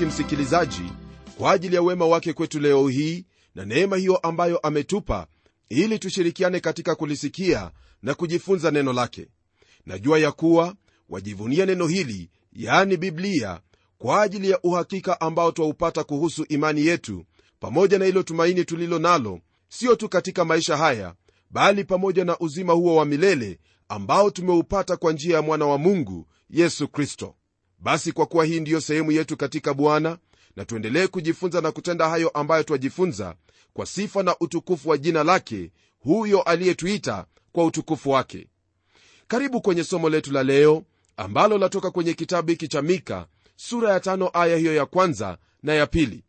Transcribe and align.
rafiki 0.00 0.22
msikilizaji 0.22 0.92
kwa 1.38 1.52
ajili 1.52 1.74
ya 1.74 1.82
wema 1.82 2.06
wake 2.06 2.32
kwetu 2.32 2.60
leo 2.60 2.88
hii 2.88 3.26
na 3.54 3.64
neema 3.64 3.96
hiyo 3.96 4.16
ambayo 4.16 4.58
ametupa 4.58 5.26
ili 5.68 5.98
tushirikiane 5.98 6.60
katika 6.60 6.94
kulisikia 6.94 7.70
na 8.02 8.14
kujifunza 8.14 8.70
neno 8.70 8.92
lake. 8.92 9.28
Najua 9.86 10.18
ya 10.18 10.32
kuwa 10.32 10.74
wajivunia 11.08 11.66
neno 11.66 11.86
hili 11.86 12.30
yaani 12.52 12.96
biblia 12.96 13.60
kwa 13.98 14.22
ajili 14.22 14.50
ya 14.50 14.60
uhakika 14.62 15.20
ambao 15.20 15.52
twaupata 15.52 16.04
kuhusu 16.04 16.44
imani 16.48 16.86
yetu 16.86 17.24
pamoja 17.60 17.98
na 17.98 18.06
ilo 18.06 18.22
tumaini 18.22 18.64
tulilo 18.64 18.98
nalo 18.98 19.40
sio 19.68 19.96
tu 19.96 20.08
katika 20.08 20.44
maisha 20.44 20.76
haya 20.76 21.14
bali 21.50 21.84
pamoja 21.84 22.24
na 22.24 22.38
uzima 22.38 22.72
huo 22.72 22.96
wa 22.96 23.04
milele 23.04 23.58
ambao 23.88 24.30
tumeupata 24.30 24.96
kwa 24.96 25.12
njia 25.12 25.36
ya 25.36 25.42
mwana 25.42 25.66
wa 25.66 25.78
mungu 25.78 26.26
yesu 26.50 26.88
kristo 26.88 27.34
basi 27.80 28.12
kwa 28.12 28.26
kuwa 28.26 28.44
hii 28.44 28.60
ndiyo 28.60 28.80
sehemu 28.80 29.12
yetu 29.12 29.36
katika 29.36 29.74
bwana 29.74 30.18
na 30.56 30.64
tuendelee 30.64 31.06
kujifunza 31.06 31.60
na 31.60 31.72
kutenda 31.72 32.08
hayo 32.08 32.28
ambayo 32.28 32.62
twajifunza 32.62 33.34
kwa 33.72 33.86
sifa 33.86 34.22
na 34.22 34.36
utukufu 34.40 34.88
wa 34.88 34.98
jina 34.98 35.24
lake 35.24 35.70
huyo 35.98 36.42
aliyetuita 36.42 37.26
kwa 37.52 37.64
utukufu 37.64 38.10
wake. 38.10 38.46
Karibu 39.28 39.60
kwenye 39.60 39.84
somo 39.84 40.08
letu 40.08 40.32
la 40.32 40.42
leo 40.42 40.84
ambalo 41.16 41.58
latoka 41.58 41.90
kwenye 41.90 42.14
kitabu 42.14 42.50
hiki 42.50 42.68
cha 42.68 42.82
mika 42.82 43.26
sura 43.56 43.92
ya 43.92 44.00
tano 44.00 44.30
aya 44.32 44.56
hiyo 44.56 44.74
ya 44.74 44.86
kwanza 44.86 45.38
na 45.62 45.74
ya 45.74 45.86
pili. 45.86 46.24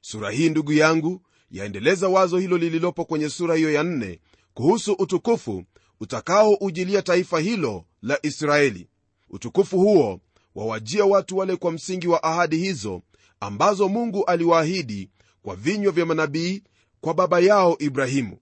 Sura 0.00 0.30
hii 0.30 0.50
ndugu 0.50 0.72
yangu 0.72 1.22
yaendeleza 1.50 2.08
wazo 2.08 2.38
hilo 2.38 2.58
lililopo 2.58 3.04
kwenye 3.04 3.28
sura 3.28 3.54
hiyo 3.54 3.72
ya 3.72 3.82
nne 3.82 4.20
kuhusu 4.54 4.92
utukufu 4.92 5.64
utakaoujilia 6.00 7.02
taifa 7.02 7.40
hilo 7.40 7.84
la 8.02 8.18
israeli. 8.22 8.88
Utukufu 9.30 9.78
huo 9.78 10.20
wawajia 10.54 11.04
watu 11.04 11.36
wale 11.36 11.56
kwa 11.56 11.72
msingi 11.72 12.08
wa 12.08 12.22
ahadi 12.22 12.56
hizo 12.58 13.02
ambazo 13.40 13.88
mungu 13.88 14.24
aliwaahidi 14.24 15.10
kwa 15.42 15.56
vinywa 15.56 15.92
vya 15.92 16.06
manabii 16.06 16.62
kwa 17.00 17.14
baba 17.14 17.40
yao 17.40 17.76
ibrahimu. 17.78 18.38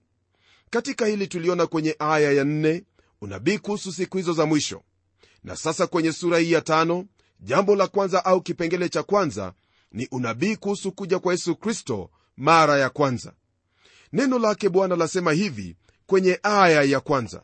Katika 0.69 1.05
hili 1.05 1.27
tuliona 1.27 1.67
kwenye 1.67 1.95
aya 1.99 2.31
ya 2.31 2.43
4 2.43 2.83
unabii 3.21 3.57
kuhusu 3.57 3.91
siku 3.93 4.17
hizo 4.17 4.33
za 4.33 4.45
mwisho. 4.45 4.81
Na 5.43 5.55
sasa 5.55 5.87
kwenye 5.87 6.11
sura 6.13 6.37
hii 6.39 6.51
ya 6.51 6.61
tano 6.61 7.05
jambo 7.39 7.75
la 7.75 7.87
kwanza 7.87 8.25
au 8.25 8.41
kipengele 8.41 8.89
cha 8.89 9.03
kwanza 9.03 9.53
ni 9.91 10.07
unabii 10.11 10.55
kuhusu 10.55 10.91
kuja 10.91 11.19
kwa 11.19 11.31
yesu 11.33 11.55
kristo 11.55 12.09
mara 12.37 12.77
ya 12.77 12.89
kwanza. 12.89 13.33
Neno 14.13 14.39
lake 14.39 14.69
bwana 14.69 14.95
lasema 14.95 15.31
hivi 15.31 15.75
kwenye 16.05 16.39
aya 16.43 16.83
ya 16.83 16.99
kwanza. 16.99 17.43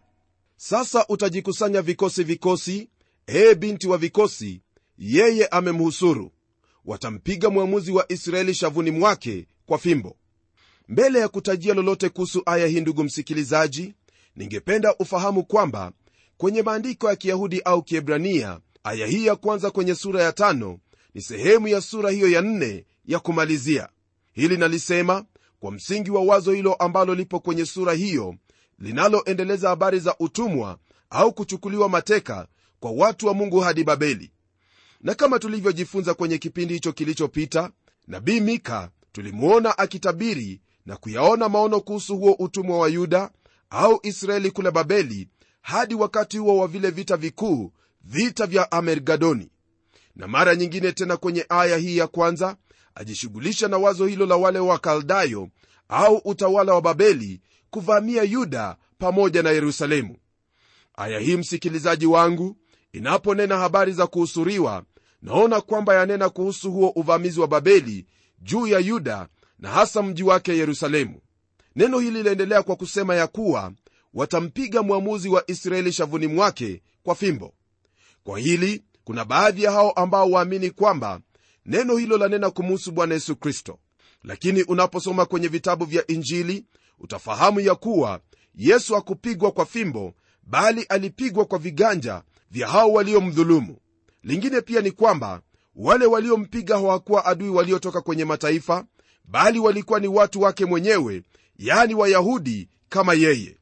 Sasa 0.57 1.05
utajikusanya 1.09 1.81
vikosi 1.81 2.23
vikosi 2.23 2.89
ee 3.27 3.55
binti 3.55 3.87
wa 3.87 3.97
vikosi 3.97 4.61
yeye 4.97 5.47
amemhusuru. 5.47 6.31
Watampiga 6.85 7.49
mwamuzi 7.49 7.91
wa 7.91 8.11
israeli 8.11 8.53
shavuni 8.53 8.91
mwake 8.91 9.47
kwa 9.65 9.77
fimbo. 9.77 10.15
Mbele 10.87 11.19
ya 11.19 11.27
kutajia 11.27 11.73
lolote 11.73 12.09
kuhusu 12.09 12.41
aya 12.45 12.67
hii 12.67 12.81
ndugu 12.81 13.03
msikilizaji 13.03 13.93
ningependa 14.35 14.95
ufahamu 14.95 15.43
kwamba 15.43 15.91
kwenye 16.37 16.61
maandiko 16.61 17.09
ya 17.09 17.15
kiyahudi 17.15 17.61
au 17.61 17.83
kiebrania 17.83 18.59
aya 18.83 19.07
hii 19.07 19.25
ya 19.25 19.35
kwanza 19.35 19.71
kwenye 19.71 19.95
sura 19.95 20.23
ya 20.23 20.31
tano 20.31 20.79
ni 21.13 21.21
sehemu 21.21 21.67
ya 21.67 21.81
sura 21.81 22.09
hiyo 22.09 22.29
ya 22.29 22.41
nne 22.41 22.85
ya 23.05 23.19
kumalizia. 23.19 23.89
Hili 24.33 24.57
nalisema 24.57 25.25
kwa 25.59 25.71
msingi 25.71 26.11
wa 26.11 26.21
wazo 26.21 26.51
hilo 26.51 26.73
ambalo 26.73 27.15
lipo 27.15 27.39
kwenye 27.39 27.65
sura 27.65 27.93
hiyo 27.93 28.35
linaloendeleza 28.79 29.69
habari 29.69 29.99
za 29.99 30.15
utumwa 30.19 30.77
au 31.09 31.33
kuchukuliwa 31.33 31.89
mateka 31.89 32.47
kwa 32.79 32.91
watu 32.91 33.27
wa 33.27 33.33
mungu 33.33 33.59
hadi 33.59 33.83
babeli. 33.83 34.31
Na 35.01 35.15
kama 35.15 35.39
tulivyojifunza 35.39 36.13
kwenye 36.13 36.37
kipindi 36.37 36.73
hicho 36.73 36.93
kilichopita 36.93 37.71
nabii 38.07 38.39
mika 38.39 38.89
tulimwona 39.11 39.77
akitabiri 39.77 40.61
na 40.85 40.97
kuyaona 40.97 41.49
maono 41.49 41.79
kuhusu 41.81 42.17
huo 42.17 42.31
utumwa 42.39 42.77
wa 42.79 42.87
yuda 42.87 43.31
au 43.69 43.99
israeli 44.03 44.51
kule 44.51 44.71
babeli 44.71 45.27
hadi 45.61 45.95
wakati 45.95 46.37
huo 46.37 46.57
wa 46.57 46.67
vile 46.67 46.89
vita 46.89 47.17
vikuu 47.17 47.71
vita 48.03 48.45
vya 48.45 48.71
amergadoni. 48.71 49.49
Na 50.15 50.27
mara 50.27 50.55
nyingine 50.55 50.91
tena 50.91 51.17
kwenye 51.17 51.45
aya 51.49 51.77
hii 51.77 51.97
ya 51.97 52.07
kwanza 52.07 52.57
ajishughulisha 52.95 53.67
na 53.67 53.77
wazo 53.77 54.05
hilo 54.05 54.25
la 54.25 54.35
wale 54.35 54.59
wakaldayo 54.59 55.49
au 55.89 56.15
utawala 56.25 56.73
wa 56.73 56.81
babeli 56.81 57.41
kuvamia 57.69 58.23
yuda 58.23 58.77
pamoja 58.97 59.43
na 59.43 59.49
yerusalemu. 59.51 60.17
Aya 60.97 61.19
hii 61.19 61.37
msikilizaji 61.37 62.05
wangu 62.05 62.57
inaponena 62.95 63.57
habari 63.57 63.91
za 63.93 64.07
kuhusuriwa 64.07 64.83
naona 65.21 65.61
kwamba 65.61 65.95
yanena 65.95 66.29
kuhusu 66.29 66.71
huo 66.71 66.89
uvamizi 66.89 67.39
wa 67.39 67.47
babeli 67.47 68.05
juu 68.41 68.67
ya 68.67 68.79
yuda 68.79 69.27
na 69.59 69.69
hasa 69.69 70.01
mji 70.03 70.23
wake 70.23 70.57
yerusalemu. 70.57 71.21
Neno 71.75 71.99
hili 71.99 72.17
linaendelea 72.17 72.63
kwa 72.63 72.75
kusema 72.75 73.15
ya 73.15 73.27
kuwa 73.27 73.71
watampiga 74.13 74.83
mwamuzi 74.83 75.29
wa 75.29 75.43
israeli 75.51 75.91
shavuni 75.91 76.27
mwake 76.27 76.81
kwa 77.03 77.15
fimbo. 77.15 77.53
Kwa 78.23 78.39
hili 78.39 78.83
kuna 79.03 79.25
baadhi 79.25 79.63
ya 79.63 79.71
hao 79.71 79.91
ambao 79.91 80.31
waamini 80.31 80.69
kwamba 80.71 81.19
neno 81.65 81.97
hilo 81.97 82.17
lanena 82.17 82.49
kumuhusu 82.51 82.91
bwana 82.91 83.13
yesu 83.13 83.35
kristo. 83.35 83.79
Lakini 84.23 84.63
unaposoma 84.63 85.25
kwenye 85.25 85.47
vitabu 85.47 85.85
vya 85.85 86.07
injili 86.07 86.65
utafahamu 86.99 87.59
ya 87.59 87.75
kuwa 87.75 88.19
yesu 88.55 88.95
hakupigwa 88.95 89.51
kwa 89.51 89.65
fimbo 89.65 90.13
bali 90.43 90.83
alipigwa 90.83 91.45
kwa 91.45 91.59
viganja 91.59 92.23
vya 92.55 92.67
hao 92.67 92.91
waliomdhulumu. 92.93 93.77
Lingine 94.23 94.61
pia 94.61 94.81
ni 94.81 94.91
kwamba 94.91 95.41
wale 95.75 96.05
waliompiga 96.05 96.75
hawakuwa 96.75 97.25
adui 97.25 97.49
waliotoka 97.49 98.01
kwenye 98.01 98.25
mataifa 98.25 98.85
bali 99.25 99.59
walikuwa 99.59 99.99
ni 99.99 100.07
watu 100.07 100.41
wake 100.41 100.65
mwenyewe 100.65 101.23
yani 101.57 101.93
wayahudi 101.93 102.69
kama 102.89 103.13
yeye. 103.13 103.57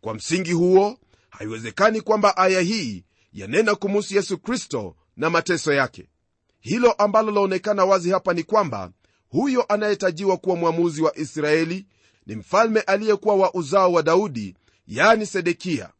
Kwa 0.00 0.14
msingi 0.14 0.52
huo 0.52 0.98
haiwezekani 1.30 2.00
kwamba 2.00 2.36
aya 2.36 2.60
hii 2.60 3.04
yanena 3.32 3.74
kumuhusu 3.74 4.14
yesu 4.14 4.38
kristo 4.38 4.96
na 5.16 5.30
mateso 5.30 5.72
yake. 5.72 6.08
Hilo 6.60 6.92
ambalo 6.92 7.30
laonekana 7.32 7.84
wazi 7.84 8.10
hapa 8.10 8.34
ni 8.34 8.42
kwamba 8.42 8.90
huyo 9.28 9.64
anayetajiwa 9.68 10.36
kuwa 10.36 10.56
mwamuzi 10.56 11.02
wa 11.02 11.18
israeli 11.18 11.86
ni 12.26 12.36
mfalme 12.36 12.80
aliyekuwa 12.80 13.34
wa 13.36 13.54
uzao 13.54 13.92
wa 13.92 14.02
daudi 14.02 14.54
yani 14.86 15.26
sedekia 15.26 15.90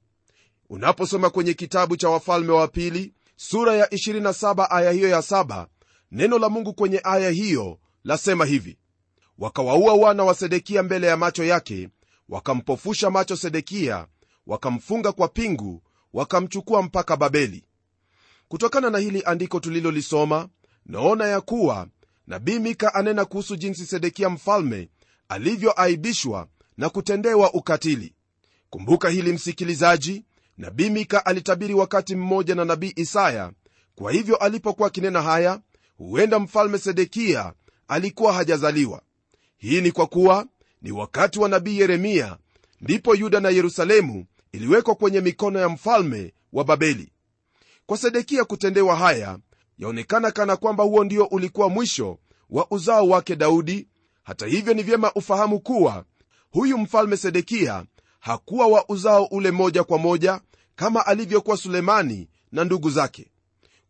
unaposoma 0.70 1.30
kwenye 1.30 1.54
kitabu 1.54 1.96
cha 1.96 2.08
wafalme 2.08 2.52
wa 2.52 2.68
pili 2.68 3.12
sura 3.36 3.74
ya 3.76 3.86
27 3.86 4.66
aya 4.70 4.90
hiyo 4.90 5.08
ya 5.08 5.18
7 5.18 5.66
neno 6.12 6.38
la 6.38 6.48
mungu 6.48 6.74
kwenye 6.74 7.00
aya 7.04 7.30
hiyo 7.30 7.78
lasema 8.04 8.44
hivi. 8.44 8.78
Wakawaua 9.38 9.94
wana 9.94 10.24
wa 10.24 10.34
sedekia 10.34 10.82
mbele 10.82 11.06
ya 11.06 11.16
macho 11.16 11.44
yake 11.44 11.88
wakampofusha 12.28 13.10
macho 13.10 13.36
sedekia 13.36 14.06
wakamfunga 14.46 15.12
kwa 15.12 15.28
pingu 15.28 15.82
wakamchukua 16.12 16.82
mpaka 16.82 17.16
babeli. 17.16 17.64
Kutokana 18.48 18.90
na 18.90 18.98
hili 18.98 19.22
andiko 19.24 19.60
tulilolisoma 19.60 20.48
naona 20.86 21.26
ya 21.28 21.40
kuwa 21.40 21.88
nabii 22.26 22.58
mika 22.58 22.94
anena 22.94 23.24
kuhusu 23.24 23.56
jinsi 23.56 23.86
sedekia 23.86 24.30
mfalme 24.30 24.88
alivyoaibishwa 25.28 26.48
na 26.76 26.88
kutendewa 26.88 27.52
ukatili. 27.54 28.14
Kumbuka 28.70 29.08
hili 29.10 29.32
msikilizaji 29.32 30.24
nabii 30.58 30.90
mika 30.90 31.26
alitabiri 31.26 31.74
wakati 31.74 32.16
mmoja 32.16 32.54
na 32.54 32.64
nabii 32.64 32.92
isaya. 32.96 33.52
Kwa 33.94 34.12
hivyo 34.12 34.36
alipokuwa 34.36 34.88
akinena 34.88 35.22
haya 35.22 35.60
huenda 35.96 36.38
mfalme 36.38 36.78
sedekia 36.78 37.52
alikuwa 37.88 38.32
hajazaliwa. 38.32 39.02
Hii 39.56 39.80
ni 39.80 39.92
kwa 39.92 40.06
kuwa 40.06 40.46
ni 40.82 40.92
wakati 40.92 41.38
wa 41.38 41.48
nabii 41.48 41.78
yeremia 41.80 42.36
ndipo 42.80 43.14
yuda 43.14 43.40
na 43.40 43.50
yerusalemu 43.50 44.26
iliwekwa 44.52 44.94
kwenye 44.94 45.20
mikono 45.20 45.58
ya 45.60 45.68
mfalme 45.68 46.34
wa 46.52 46.64
babeli. 46.64 47.12
Kwa 47.86 47.96
sedekia 47.98 48.44
kutendewa 48.44 48.96
haya 48.96 49.38
yaonekana 49.78 50.30
kana 50.30 50.56
kwamba 50.56 50.84
huo 50.84 51.04
ndio 51.04 51.24
ulikuwa 51.24 51.68
mwisho 51.68 52.18
wa 52.50 52.66
uzao 52.70 53.08
wake 53.08 53.36
daudi. 53.36 53.88
Hata 54.22 54.46
hivyo 54.46 54.74
ni 54.74 54.82
vyema 54.82 55.12
ufahamu 55.12 55.60
kuwa 55.60 56.04
huyu 56.50 56.78
mfalme 56.78 57.16
sedekia 57.16 57.84
hakuwa 58.24 58.66
wa 58.66 58.84
uzao 58.88 59.24
ule 59.24 59.50
moja 59.50 59.84
kwa 59.84 59.98
moja 59.98 60.40
kama 60.76 61.06
alivyokuwa 61.06 61.56
sulemani 61.56 62.28
na 62.52 62.64
ndugu 62.64 62.90
zake. 62.90 63.30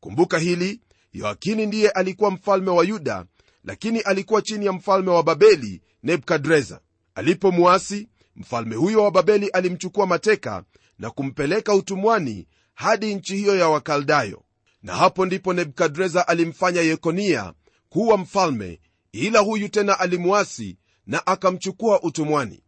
Kumbuka 0.00 0.38
hili 0.38 0.81
yoakini 1.12 1.66
ndiye 1.66 1.90
alikuwa 1.90 2.31
mfalme 2.31 2.70
wa 2.70 2.84
yuda 2.84 3.25
lakini 3.64 4.00
alikuwa 4.00 4.42
chini 4.42 4.66
ya 4.66 4.72
mfalme 4.72 5.10
wa 5.10 5.22
babeli 5.22 5.82
nebukadreza. 6.02 6.81
Alipomwasi 7.14 8.08
mfalme 8.36 8.76
huyo 8.76 9.02
wa 9.04 9.10
babeli 9.10 9.48
alimchukua 9.48 10.06
mateka 10.06 10.64
na 10.98 11.10
kumpeleka 11.10 11.75
utumwani 11.75 12.46
hadi 12.75 13.14
nchi 13.14 13.36
hiyo 13.36 13.56
ya 13.56 13.69
wakaldayo. 13.69 14.42
Na 14.82 14.94
hapo 14.96 15.26
ndipo 15.26 15.52
nebukadreza 15.52 16.28
alimfanya 16.28 16.81
yekonia 16.81 17.52
kuwa 17.88 18.16
mfalme 18.19 18.81
ila 19.12 19.38
huyu 19.40 19.69
tena 19.69 19.98
alimwasi 20.00 20.76
na 21.06 21.26
akamchukua 21.26 22.02
utumwani 22.02 22.63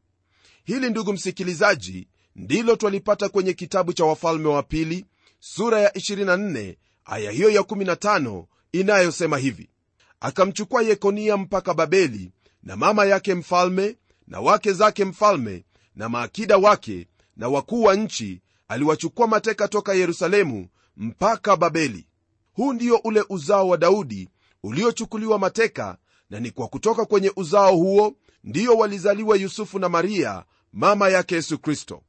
hili 0.67 0.91
ndugu 0.91 1.13
msikilizaji 1.13 2.09
ndilo 2.37 2.77
twalipata 2.77 3.29
kwenye 3.29 3.53
kitabu 3.53 3.93
cha 3.93 4.05
wafalme 4.05 4.49
wa 4.49 4.63
pili 4.63 5.05
sura 5.41 5.81
ya 5.81 5.89
24 5.91 6.77
aya 7.05 7.31
hiyo 7.31 7.51
ya 7.51 7.61
15 7.61 8.45
inayosema 8.73 9.39
hivi. 9.39 9.71
Akamchukua 10.21 10.83
yekonia 10.83 11.37
mpaka 11.37 11.75
babeli 11.75 12.33
na 12.63 12.77
mama 12.77 13.05
yake 13.05 13.35
mfalme 13.35 13.97
na 14.27 14.41
wake 14.41 14.73
zake 14.73 15.05
mfalme 15.05 15.65
na 15.97 16.09
maakida 16.09 16.57
wake 16.59 17.09
na 17.37 17.49
wakuu 17.49 17.83
wa 17.83 17.95
nchi 17.97 18.41
aliwachukua 18.69 19.27
mateka 19.27 19.69
toka 19.69 19.95
yerusalemu 19.95 20.69
mpaka 20.97 21.57
babeli. 21.57 22.07
Huu 22.53 22.73
ndio 22.73 22.97
ule 23.05 23.25
uzao 23.29 23.69
wa 23.69 23.77
daudi 23.77 24.29
uliochukuliwa 24.63 25.39
mateka 25.39 25.99
na 26.31 26.41
ni 26.41 26.51
kwa 26.51 26.69
kutoka 26.69 27.05
kwenye 27.05 27.33
uzao 27.37 27.77
huo 27.77 28.15
ndiyo 28.45 28.77
walizaliwa 28.77 29.37
yusufu 29.37 29.79
na 29.79 29.89
maria 29.89 30.45
mama 30.77 31.09
yake 31.09 31.35
yesu 31.35 31.59
kristo. 31.59 32.03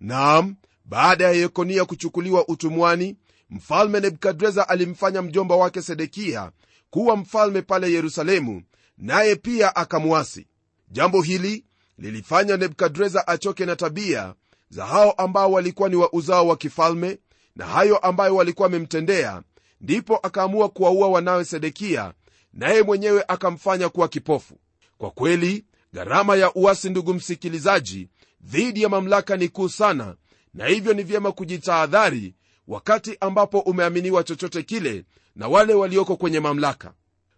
Naam 0.00 0.56
baada 0.84 1.24
ya 1.24 1.32
yekonia 1.32 1.84
kuchukuliwa 1.84 2.48
utumwani 2.48 3.16
mfalme 3.50 4.00
nebukadreza 4.00 4.68
alimfanya 4.68 5.22
mjomba 5.22 5.56
wake 5.56 5.82
sedekia 5.82 6.50
kuwa 6.90 7.16
mfalme 7.16 7.62
pale 7.62 7.92
yerusalemu 7.92 8.62
naye 8.98 9.36
pia 9.36 9.76
akamwasi. 9.76 10.46
Jambo 10.88 11.22
hili 11.22 11.64
lilifanya 11.98 12.56
nebukadreza 12.56 13.26
achoke 13.28 13.66
na 13.66 13.76
tabia 13.76 14.34
za 14.70 14.86
hao 14.86 15.10
ambao 15.12 15.52
walikuwa 15.52 15.88
ni 15.88 15.96
wa 15.96 16.12
uzao 16.12 16.48
wa 16.48 16.56
kifalme 16.56 17.18
na 17.56 17.66
hayo 17.66 17.96
ambayo 17.98 18.36
walikuwa 18.36 18.66
wamemtendea 18.66 19.42
ndipo 19.80 20.16
akaamua 20.16 20.68
kuwaua 20.68 21.08
wanawe 21.08 21.44
sedekia 21.44 22.12
naye 22.52 22.82
mwenyewe 22.82 23.24
akamfanya 23.28 23.88
kuwa 23.88 24.08
kipofu. 24.08 24.54
Kwa 24.98 25.10
kweli 25.10 25.64
gharama 25.92 26.36
ya 26.36 26.54
uasi 26.54 26.90
ndugu 26.90 27.14
msikilizaji 27.14 28.08
dhidi 28.40 28.82
ya 28.82 28.88
mamlaka 28.88 29.36
ni 29.36 29.48
kuu 29.48 29.68
sana 29.68 30.16
na 30.54 30.66
hivyo 30.66 30.92
ni 30.94 31.02
vyema 31.02 31.32
kujitahadhari 31.32 32.34
wakati 32.68 33.16
ambapo 33.20 33.58
umeaminiwa 33.60 34.24
chochote 34.24 34.62
kile 34.62 35.04
na 35.36 35.48
wale 35.48 35.74
walioko 35.74 36.16
kwenye 36.16 36.40
mamlaka. 36.40 36.92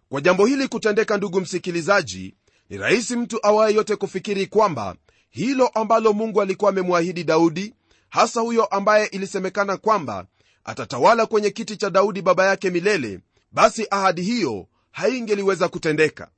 Kwa 0.09 0.21
jambo 0.21 0.45
hili 0.45 0.67
kutendeka 0.67 1.17
ndugu 1.17 1.41
msikilizaji 1.41 2.35
ni 2.69 2.77
rahisi 2.77 3.15
mtu 3.15 3.39
awaye 3.47 3.75
yote 3.75 3.95
kufikiri 3.95 4.47
kwamba 4.47 4.95
hilo 5.29 5.67
ambalo 5.67 6.13
mungu 6.13 6.41
alikuwa 6.41 6.71
amemwahidi 6.71 7.23
daudi 7.23 7.73
hasa 8.09 8.41
huyo 8.41 8.65
ambaye 8.65 9.05
ilisemekana 9.05 9.77
kwamba 9.77 10.25
atatawala 10.63 11.25
kwenye 11.25 11.49
kiti 11.49 11.77
cha 11.77 11.89
daudi 11.89 12.21
baba 12.21 12.45
yake 12.45 12.69
milele 12.69 13.19
basi 13.51 13.87
ahadi 13.91 14.21
hiyo 14.21 14.67
haingeliweza 14.91 15.69
kutendeka 15.69 16.29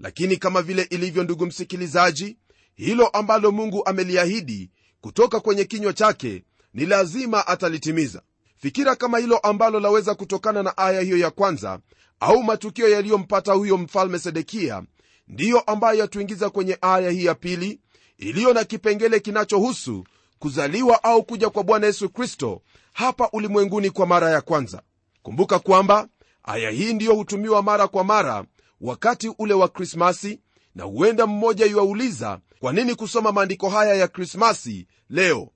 lakini 0.00 0.36
kama 0.36 0.62
vile 0.62 0.82
ilivyo 0.82 1.24
ndugu 1.24 1.46
msikilizaji 1.46 2.36
hilo 2.74 3.06
ambalo 3.08 3.52
mungu 3.52 3.86
ameliahidi 3.86 4.70
kutoka 5.00 5.40
kwenye 5.40 5.64
kinywa 5.64 5.92
chake 5.92 6.44
ni 6.74 6.86
lazima 6.86 7.46
atalitimiza. 7.46 8.22
Fikira 8.56 8.96
kama 8.96 9.18
hilo 9.18 9.38
ambalo 9.38 9.80
laweza 9.80 10.14
kutokana 10.14 10.62
na 10.62 10.76
aya 10.76 11.00
hiyo 11.00 11.16
ya 11.16 11.30
kwanza 11.30 11.78
au 12.20 12.42
matukio 12.42 12.88
yaliyompata 12.88 13.52
huyo 13.52 13.78
mfalme 13.78 14.18
sedekia 14.18 14.82
ndiyo 15.28 15.60
ambayo 15.60 15.98
yatuingiza 15.98 16.50
kwenye 16.50 16.78
aya 16.80 17.10
hii 17.10 17.24
ya 17.24 17.34
pili 17.34 17.80
iliyo 18.18 18.52
na 18.52 18.64
kipengele 18.64 19.20
kinachohusu 19.20 20.04
kuzaliwa 20.38 21.04
au 21.04 21.22
kuja 21.24 21.50
kwa 21.50 21.62
bwana 21.64 21.86
yesu 21.86 22.08
kristo 22.10 22.62
hapa 22.92 23.28
ulimwenguni 23.32 23.90
kwa 23.90 24.06
mara 24.06 24.30
ya 24.30 24.40
kwanza. 24.40 24.82
Kumbuka 25.22 25.58
kwamba 25.58 26.08
aya 26.42 26.70
hii 26.70 26.92
ndiyo 26.94 27.14
hutumiwa 27.14 27.62
mara 27.62 27.88
kwa 27.88 28.04
mara 28.04 28.44
wakati 28.80 29.32
ule 29.38 29.54
wa 29.54 29.68
krismasi 29.68 30.40
na 30.74 30.84
huenda 30.84 31.26
mmoja 31.26 31.66
iwauliza 31.66 32.40
kwa 32.60 32.72
nini 32.72 32.94
kusoma 32.94 33.32
maandiko 33.32 33.68
haya 33.68 33.94
ya 33.94 34.08
krismasi 34.08 34.86
leo? 35.10 35.50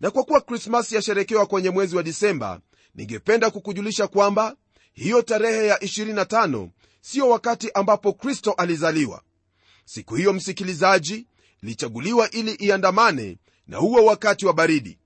Na 0.00 0.10
kwa 0.10 0.24
kuwa 0.24 0.40
krismasi 0.40 0.94
yasherekewa 0.94 1.46
kwenye 1.46 1.70
mwezi 1.70 1.96
wa 1.96 2.02
disemba 2.02 2.60
ningependa 2.94 3.50
kukujulisha 3.50 4.06
kwamba 4.06 4.56
hiyo 4.92 5.22
tarehe 5.22 5.66
ya 5.66 5.76
25 5.76 6.68
siyo 7.00 7.28
wakati 7.28 7.70
ambapo 7.74 8.12
kristo 8.12 8.52
alizaliwa. 8.52 9.22
Siku 9.84 10.14
hiyo 10.14 10.32
msikilizaji 10.32 11.26
ilichaguliwa 11.62 12.30
ili 12.30 12.52
iandamane 12.52 13.38
na 13.66 13.76
huo 13.76 14.04
wakati 14.04 14.46
wa 14.46 14.52
baridi. 14.52 14.98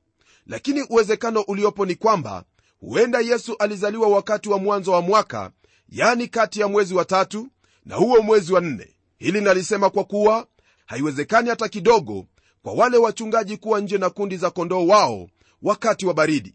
Lakini 0.46 0.82
uwezekano 0.90 1.40
uliopo 1.40 1.86
ni 1.86 1.94
kwamba 1.94 2.44
huenda 2.80 3.20
yesu 3.20 3.56
alizaliwa 3.58 4.08
wakati 4.08 4.48
wa 4.48 4.58
mwanzo 4.58 4.92
wa 4.92 5.02
mwaka 5.02 5.50
yani 5.92 6.28
kati 6.28 6.60
ya 6.60 6.68
mwezi 6.68 6.94
wa 6.94 7.04
tatu 7.04 7.48
na 7.84 7.96
huo 7.96 8.22
mwezi 8.22 8.52
wa 8.52 8.60
nne. 8.60 8.88
Hili 9.18 9.40
nalisema 9.40 9.90
kwa 9.90 10.04
kuwa 10.04 10.46
haiwezekani 10.86 11.48
hata 11.50 11.68
kidogo 11.68 12.26
kwa 12.62 12.72
wale 12.72 12.96
wachungaji 12.96 13.56
kuwa 13.56 13.80
nje 13.80 13.98
na 13.98 14.10
kundi 14.10 14.36
za 14.36 14.50
kondoo 14.50 14.86
wao 14.86 15.28
wakati 15.62 16.06
wa 16.06 16.14
baridi. 16.14 16.54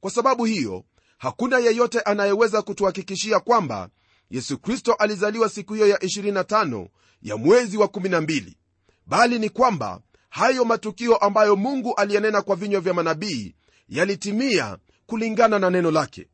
Kwa 0.00 0.10
sababu 0.10 0.44
hiyo 0.44 0.84
hakuna 1.18 1.58
yeyote 1.58 2.00
anayeweza 2.00 2.62
kutuhakikishia 2.62 3.40
kwamba 3.40 3.88
yesu 4.30 4.58
kristo 4.58 4.92
alizaliwa 4.92 5.48
siku 5.48 5.74
hiyo 5.74 5.86
ya 5.88 5.96
25 5.96 6.86
ya 7.22 7.36
mwezi 7.36 7.76
wa 7.76 7.86
12 7.86 8.44
bali 9.06 9.38
ni 9.38 9.48
kwamba 9.50 10.00
hayo 10.30 10.64
matukio 10.64 11.16
ambayo 11.16 11.56
mungu 11.56 11.94
aliyenena 11.94 12.42
kwa 12.42 12.56
vinywa 12.56 12.80
vya 12.80 12.94
manabii 12.94 13.54
yalitimia 13.88 14.78
kulingana 15.06 15.58
na 15.58 15.70
neno 15.70 15.90
lake 15.90 16.28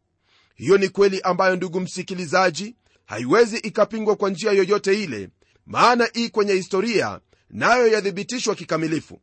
hiyo 0.56 0.78
ni 0.78 0.88
kweli 0.88 1.20
ambayo 1.20 1.56
ndugu 1.56 1.80
msikilizaji 1.80 2.74
haiwezi 3.06 3.56
ikapingwa 3.56 4.16
kwa 4.16 4.30
njia 4.30 4.52
yoyote 4.52 5.02
ile 5.02 5.28
maana 5.66 6.08
ii 6.16 6.28
kwenye 6.28 6.52
historia 6.52 7.20
nayo 7.50 7.86
yathibitishwa 7.86 8.54
kikamilifu. 8.54 9.20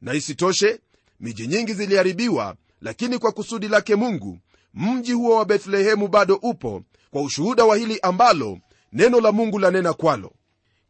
Na 0.00 0.14
isitoshe 0.14 0.80
miji 1.20 1.46
nyingi 1.46 1.74
ziliharibiwa 1.74 2.56
lakini 2.80 3.18
kwa 3.18 3.32
kusudi 3.32 3.68
lake 3.68 3.96
mungu 3.96 4.38
mji 4.74 5.12
huo 5.12 5.36
wa 5.36 5.44
bethlehemu 5.44 6.08
bado 6.08 6.34
upo 6.34 6.82
kwa 7.10 7.22
ushuhuda 7.22 7.64
wa 7.64 7.76
hili 7.76 7.98
ambalo 8.02 8.58
neno 8.92 9.20
la 9.20 9.32
mungu 9.32 9.58
lanena 9.58 9.92
kwalo. 9.92 10.32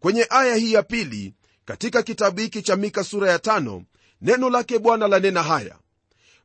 Kwenye 0.01 0.27
aya 0.31 0.55
hii 0.57 0.73
ya 0.73 0.83
pili 0.83 1.35
katika 1.65 2.03
kitabu 2.03 2.41
hiki 2.41 2.63
cha 2.63 2.77
mika 2.77 3.05
sura 3.05 3.31
ya 3.31 3.39
tano 3.39 3.83
neno 4.21 4.51
lake 4.51 4.79
bwana 4.79 5.09
lanena 5.09 5.43
haya. 5.43 5.77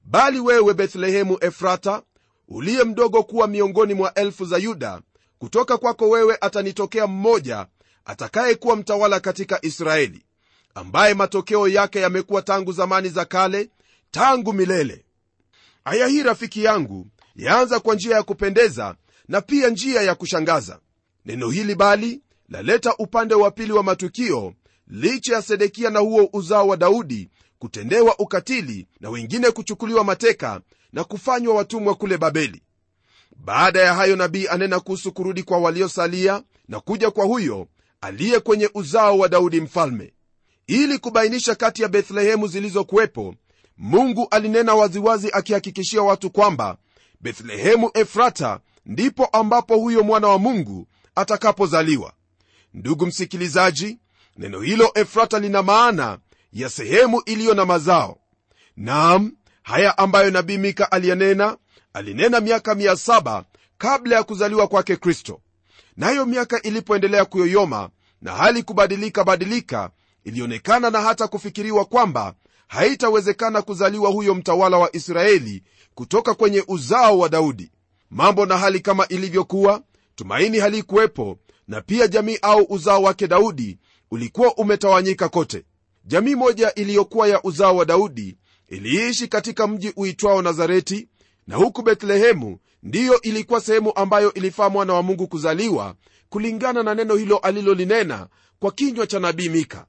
Bali 0.04 0.40
wewe 0.40 0.74
bethlehemu 0.74 1.38
efrata 1.42 2.02
uliye 2.48 2.84
mdogo 2.84 3.24
kuwa 3.24 3.48
miongoni 3.48 3.94
mwa 3.94 4.14
elfu 4.14 4.46
za 4.46 4.58
yuda 4.58 5.02
kutoka 5.40 5.78
kwako 5.78 6.10
wewe 6.10 6.38
atanitokea 6.42 7.08
mmoja 7.08 7.66
atakayekuwa 8.06 8.76
mtawala 8.76 9.20
katika 9.20 9.66
israeli 9.66 10.26
ambaye 10.76 11.14
matokeo 11.14 11.68
yake 11.68 12.00
yamekuwa 12.00 12.42
tangu 12.42 12.72
zamani 12.72 13.10
za 13.10 13.26
kale 13.26 13.70
tangu 14.12 14.54
milele. 14.54 15.06
Aya 15.86 16.08
hii 16.08 16.24
rafiki 16.24 16.64
yangu 16.64 17.08
yaanza 17.36 17.80
kwa 17.80 17.96
njia 17.96 18.16
ya 18.16 18.24
kupendeza 18.24 18.96
na 19.28 19.42
pia 19.42 19.70
njia 19.70 20.02
ya 20.02 20.16
kushangaza. 20.16 20.80
Neno 21.26 21.50
hili 21.50 21.76
bali 21.76 22.22
laleta 22.50 22.96
upande 22.98 23.36
wa 23.36 23.52
pili 23.52 23.72
wa 23.72 23.84
matukio 23.84 24.54
licha 24.88 25.34
ya 25.36 25.42
sedekia 25.42 25.90
na 25.90 26.00
huo 26.00 26.30
uzao 26.34 26.68
wa 26.68 26.78
daudi 26.78 27.30
kutendewa 27.60 28.20
ukatili 28.20 28.88
na 29.00 29.10
wengine 29.10 29.52
kuchukuliwa 29.52 30.04
mateka 30.04 30.62
na 30.96 31.04
kufanywa 31.04 31.56
watumwa 31.56 31.96
kule 31.96 32.18
babeli. 32.18 32.62
Baada 33.38 33.82
ya 33.82 33.94
hayo 33.94 34.16
nabii 34.16 34.48
anena 34.48 34.80
kuhusu 34.80 35.12
kurudi 35.12 35.44
kwa 35.44 35.58
waliosalia 35.58 36.44
na 36.68 36.80
kuja 36.80 37.12
kwa 37.12 37.26
huyo 37.26 37.68
aliye 38.02 38.40
kwenye 38.40 38.70
uzao 38.74 39.18
wa 39.18 39.28
daudi 39.30 39.62
mfalme. 39.62 40.14
Ili 40.68 41.00
kubainisha 41.00 41.56
kati 41.56 41.82
ya 41.82 41.88
bethlehemu 41.88 42.48
zilizokuwepo 42.48 43.36
mungu 43.78 44.28
alinena 44.32 44.76
waziwazi 44.76 45.30
akihakikishia 45.32 46.02
watu 46.02 46.30
kwamba 46.32 46.78
bethlehemu 47.22 47.92
efrata 47.94 48.60
ndipo 48.86 49.26
ambapo 49.26 49.78
huyo 49.78 50.04
mwana 50.04 50.28
wa 50.28 50.40
mungu 50.40 50.88
atakapozaliwa. 51.16 52.14
Ndugu 52.74 53.06
msikilizaji 53.06 54.00
neno 54.38 54.62
hilo 54.62 54.92
efrata 54.96 55.40
lina 55.40 55.64
maana 55.64 56.18
ya 56.54 56.70
sehemu 56.70 57.22
iliyo 57.26 57.54
na 57.54 57.66
mazao. 57.66 58.18
Naam 58.78 59.32
haya 59.66 59.98
ambayo 59.98 60.32
nabii 60.32 60.58
mika 60.58 60.92
aliyenena 60.92 61.58
alinena 61.94 62.40
miaka 62.40 62.74
7 62.74 63.44
kabla 63.78 64.16
ya 64.16 64.24
kuzaliwa 64.24 64.68
kwake 64.68 64.96
kristo. 64.96 65.42
Nayo 65.98 66.26
miaka 66.26 66.62
ilipoendelea 66.62 67.26
kuyoyoma 67.26 67.90
na 68.22 68.32
hali 68.36 68.64
kubadilika 68.64 69.24
badilika 69.24 69.90
ilionekana 70.24 70.90
na 70.90 71.02
hata 71.02 71.28
kufikiriwa 71.28 71.86
kwamba 71.86 72.34
haitawezekana 72.68 73.62
kuzaliwa 73.62 74.10
huyo 74.10 74.36
mtawala 74.36 74.78
wa 74.78 74.96
israeli 74.96 75.64
kutoka 75.96 76.34
kwenye 76.34 76.64
uzao 76.68 77.18
wa 77.20 77.30
daudi. 77.30 77.72
Mambo 78.10 78.46
na 78.46 78.58
hali 78.58 78.80
kama 78.80 79.08
ilivyokuwa 79.08 79.82
tumaini 80.16 80.60
halikuwepo 80.60 81.38
na 81.68 81.82
pia 81.82 82.08
jamii 82.08 82.38
au 82.42 82.66
uzao 82.70 83.02
wake 83.04 83.28
daudi 83.28 83.80
ulikuwa 84.12 84.56
umetawanyika 84.56 85.30
kote. 85.30 85.66
Jamii 86.04 86.36
moja 86.36 86.74
iliyokuwa 86.74 87.28
ya 87.28 87.44
uzao 87.44 87.76
wa 87.78 87.86
daudi 87.86 88.38
iliishi 88.76 89.28
katika 89.28 89.68
mji 89.68 89.94
uitwao 89.96 90.42
nazareti 90.42 91.08
na 91.48 91.56
huku 91.56 91.82
bethlehemu 91.82 92.60
ndiyo 92.84 93.22
ilikuwa 93.22 93.62
sehemu 93.62 93.92
ambayo 93.96 94.34
ilifaa 94.34 94.70
mwana 94.70 94.94
wa 94.94 95.04
mungu 95.04 95.28
kuzaliwa 95.28 95.96
kulingana 96.30 96.84
na 96.84 96.96
neno 96.96 97.16
hilo 97.16 97.38
alilolinena 97.38 98.28
kwa 98.60 98.72
kinywa 98.72 99.08
cha 99.08 99.20
nabii 99.20 99.50
mika. 99.50 99.86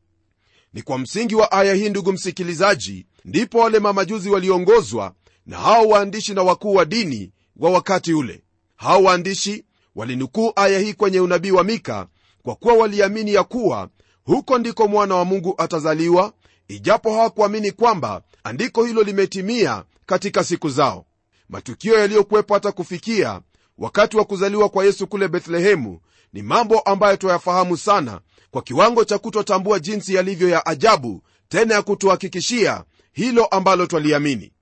Ni 0.73 0.83
kwa 0.83 0.99
msingi 0.99 1.35
wa 1.35 1.53
aya 1.53 1.75
hii 1.75 1.89
ndugu 1.89 2.13
msikilizaji 2.13 3.07
ndipo 3.25 3.59
wale 3.59 3.79
mamajuzi 3.79 4.31
waliongozwa 4.31 5.13
na 5.47 5.59
hao 5.59 5.89
waandishi 5.89 6.35
na 6.35 6.43
wakuu 6.43 6.75
wa 6.75 6.85
dini 6.85 7.33
wa 7.57 7.71
wakati 7.71 8.13
ule. 8.15 8.43
Hao 8.77 9.03
waandishi 9.03 9.65
walinukuu 9.95 10.53
aya 10.57 10.79
hii 10.79 10.95
kwenye 10.95 11.21
unabii 11.21 11.51
wa 11.51 11.65
mika 11.65 12.07
kwa 12.43 12.55
kuwa 12.55 12.75
waliamini 12.75 13.35
ya 13.35 13.45
kuwa 13.45 13.89
huko 14.25 14.59
ndiko 14.59 14.89
mwana 14.89 15.15
wa 15.15 15.25
mungu 15.25 15.55
atazaliwa 15.59 16.33
ijapo 16.69 17.13
hawakuamini 17.13 17.73
kwamba 17.73 18.23
andiko 18.45 18.85
hilo 18.85 19.03
limetimia 19.03 19.85
katika 20.07 20.45
siku 20.45 20.69
zao. 20.71 21.07
Matukio 21.49 21.99
yaliyokuwepo 21.99 22.55
hata 22.55 22.73
kufikia 22.73 23.41
wakati 23.79 24.17
wa 24.17 24.25
kuzaliwa 24.25 24.69
kwa 24.69 24.85
yesu 24.85 25.07
kule 25.07 25.29
bethlehemu 25.29 26.01
ni 26.33 26.43
mambo 26.43 26.81
ambayo 26.81 27.17
twayafahamu 27.17 27.77
sana 27.77 28.21
kwa 28.51 28.63
kiwango 28.63 29.05
cha 29.05 29.19
kutotambua 29.19 29.79
jinsi 29.79 30.15
yalivyo 30.15 30.49
ya 30.49 30.67
ajabu 30.67 31.23
tena 31.49 31.75
ya 31.75 31.83
kutuhakikishia 31.83 32.85
hilo 33.13 33.45
ambalo 33.47 33.87
twaliamini. 33.87 34.53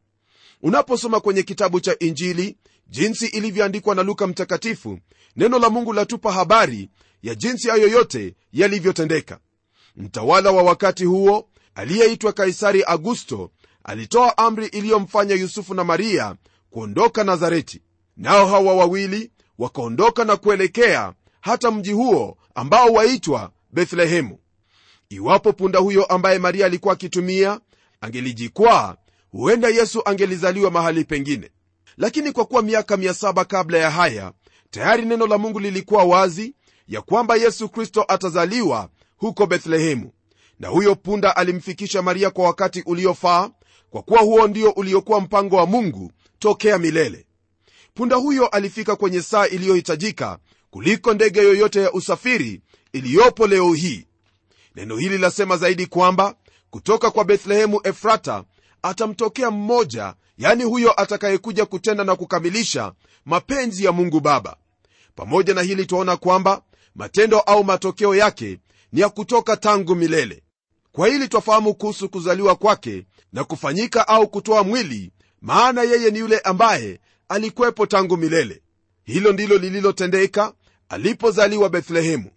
Unaposoma 0.63 1.21
kwenye 1.21 1.43
kitabu 1.43 1.81
cha 1.81 1.99
injili 1.99 2.57
jinsi 2.89 3.27
ilivyoandikwa 3.27 3.95
na 3.95 4.03
luka 4.03 4.27
mtakatifu 4.27 4.99
neno 5.37 5.59
la 5.59 5.71
mungu 5.71 5.93
latupa 5.93 6.33
habari 6.33 6.89
ya 7.23 7.35
jinsi 7.35 7.69
hayo 7.69 7.89
yote 7.89 8.35
yalivyotendeka. 8.53 9.39
Mtawala 9.97 10.51
wa 10.51 10.63
wakati 10.63 11.05
huo 11.05 11.49
aliyeitwa 11.75 12.33
kaisari 12.33 12.83
augusto 12.83 13.51
alitoa 13.85 14.39
amri 14.39 14.67
iliyomfanya 14.67 15.35
yusufu 15.35 15.75
na 15.75 15.85
maria 15.85 16.35
kuondoka 16.71 17.25
nazareti. 17.25 17.83
Nao 18.17 18.47
hawa 18.47 18.75
wawili 18.75 19.31
wakaondoka 19.59 20.25
na 20.25 20.37
kuelekea 20.37 21.13
hata 21.41 21.71
mji 21.71 21.93
huo 21.93 22.37
ambao 22.55 22.89
waitwa 22.93 23.51
bethlehemu. 23.73 24.39
Iwapo 25.09 25.53
punda 25.53 25.79
huyo 25.79 26.05
ambaye 26.05 26.39
maria 26.39 26.67
alikuwa 26.67 26.95
akitumia 26.95 27.61
angelijikwaa 28.01 28.97
huenda 29.31 29.69
yesu 29.69 30.03
angelizaliwa 30.05 30.71
mahali 30.71 31.05
pengine. 31.05 31.51
Lakini 31.97 32.33
kwa 32.33 32.45
kuwa 32.45 32.63
miaka 32.63 32.97
7 32.97 33.45
kabla 33.45 33.79
ya 33.79 33.91
haya 33.91 34.33
tayari 34.71 35.05
neno 35.05 35.27
la 35.27 35.39
mungu 35.39 35.61
lilikuwa 35.61 36.05
wazi 36.05 36.55
ya 36.89 37.03
kwamba 37.03 37.37
yesu 37.37 37.69
kristo 37.69 38.05
atazaliwa 38.09 38.89
huko 39.17 39.47
bethlehemu 39.47 40.13
na 40.65 40.71
huyo 40.71 40.95
punda 40.95 41.37
alimfikisha 41.37 42.03
maria 42.03 42.31
kwa 42.31 42.45
wakati 42.45 42.83
uliofaa 42.87 43.51
kwa 43.91 44.03
kuwa 44.03 44.21
huo 44.21 44.49
ndio 44.49 44.71
uliokuwa 44.71 45.21
mpango 45.21 45.57
wa 45.57 45.67
mungu 45.67 46.13
tokea 46.39 46.79
milele. 46.79 47.27
Punda 47.95 48.17
huyo 48.17 48.47
alifika 48.47 48.97
kwenye 48.97 49.23
saa 49.23 49.47
iliyohitajika 49.47 50.39
kuliko 50.71 51.15
ndege 51.15 51.41
yoyote 51.41 51.81
ya 51.83 51.93
usafiri 51.93 52.61
iliyopo 52.93 53.47
leo 53.47 53.73
hii. 53.73 54.07
Neno 54.77 54.97
hili 54.97 55.19
lasema 55.19 55.57
zaidi 55.57 55.87
kwamba 55.87 56.35
kutoka 56.71 57.11
kwa 57.11 57.25
bethlehemu 57.25 57.81
efrata 57.85 58.45
atamtokea 58.83 59.51
mmoja 59.51 60.15
yani 60.39 60.65
huyo 60.65 61.01
atakayekuja 61.01 61.67
kutenda 61.67 62.05
na 62.05 62.17
kukamilisha 62.17 62.93
mapenzi 63.25 63.85
ya 63.85 63.93
mungu 63.93 64.21
baba. 64.21 64.57
Pamoja 65.15 65.55
na 65.55 65.63
hili 65.63 65.87
twaona 65.87 66.17
kwamba 66.17 66.63
matendo 66.95 67.41
au 67.41 67.65
matokeo 67.65 68.15
yake 68.15 68.59
ni 68.93 69.01
ya 69.01 69.09
kutoka 69.09 69.57
tangu 69.57 69.95
milele 69.95 70.44
kwa 70.95 71.09
hili 71.09 71.29
twafahamu 71.29 71.75
kuhusu 71.75 72.09
kuzaliwa 72.09 72.57
kwake 72.57 73.07
na 73.33 73.45
kufanyika 73.45 74.09
au 74.09 74.29
kutoa 74.29 74.65
mwili 74.65 75.13
maana 75.41 75.83
yeye 75.83 76.11
ni 76.11 76.19
yule 76.19 76.39
ambaye 76.39 77.01
alikuwepo 77.29 77.87
tangu 77.87 78.17
milele. 78.17 78.63
Hilo 79.05 79.33
ndilo 79.33 79.59
lililotendeka 79.59 80.53
alipozaliwa 80.89 81.69
bethlehemu. 81.69 82.31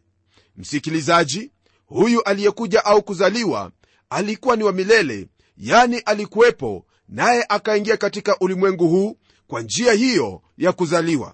Msikilizaji 0.55 1.51
huyu 1.85 2.23
aliyekuja 2.23 2.85
au 2.85 3.03
kuzaliwa 3.03 3.71
alikuwa 4.09 4.55
ni 4.55 4.63
wa 4.63 4.73
milele 4.73 5.27
yani 5.57 5.97
alikuwepo 5.97 6.85
naye 7.09 7.45
akaingia 7.49 7.97
katika 7.97 8.39
ulimwengu 8.39 8.87
huu 8.87 9.17
kwa 9.47 9.61
njia 9.61 9.93
hiyo 9.93 10.41
ya 10.57 10.71
kuzaliwa. 10.71 11.33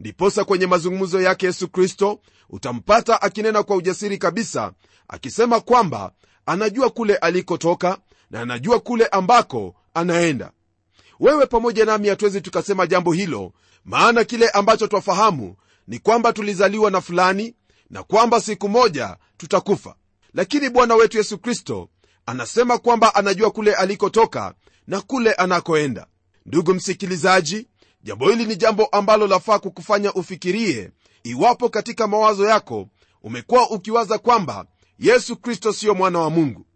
Ndiposa 0.00 0.44
kwenye 0.44 0.66
mazungumzo 0.66 1.20
yake 1.20 1.46
yesu 1.46 1.68
kristo 1.68 2.20
utampata 2.50 3.22
akinena 3.22 3.62
kwa 3.62 3.76
ujasiri 3.76 4.18
kabisa 4.18 4.72
akisema 5.08 5.60
kwamba 5.60 6.12
anajua 6.46 6.90
kule 6.90 7.16
alikotoka 7.16 7.98
na 8.30 8.40
anajua 8.40 8.80
kule 8.80 9.06
ambako 9.06 9.74
anaenda. 9.94 10.52
Wewe 11.20 11.46
pamoja 11.46 11.84
nami 11.84 12.08
hatuwezi 12.08 12.40
tukasema 12.40 12.86
jambo 12.86 13.12
hilo 13.12 13.52
maana 13.84 14.24
kile 14.24 14.48
ambacho 14.48 14.86
twafahamu 14.86 15.56
ni 15.88 15.98
kwamba 15.98 16.32
tulizaliwa 16.32 16.90
na 16.90 17.00
fulani 17.00 17.54
na 17.90 18.02
kwamba 18.02 18.40
siku 18.40 18.68
moja 18.68 19.16
tutakufa. 19.36 19.94
Lakini 20.34 20.70
bwana 20.70 20.94
wetu 20.94 21.16
yesu 21.18 21.38
kristo 21.38 21.88
anasema 22.26 22.78
kwamba 22.78 23.14
anajua 23.14 23.50
kule 23.50 23.74
alikotoka 23.74 24.54
na 24.86 25.00
kule 25.00 25.32
anakoenda. 25.32 26.06
Ndugu 26.46 26.74
msikilizaji 26.74 27.68
jambo 28.02 28.30
hili 28.30 28.44
ni 28.46 28.56
jambo 28.56 28.84
ambalo 28.86 29.26
lafaa 29.26 29.58
kukufanya 29.58 30.12
ufikirie 30.14 30.90
iwapo 31.22 31.68
katika 31.68 32.06
mawazo 32.06 32.44
yako 32.48 32.88
umekuwa 33.22 33.70
ukiwaza 33.70 34.18
kwamba 34.18 34.64
yesu 35.02 35.36
kristo 35.36 35.72
siyo 35.72 35.94
mwana 35.94 36.18
wa 36.18 36.30
mungu. 36.30 36.66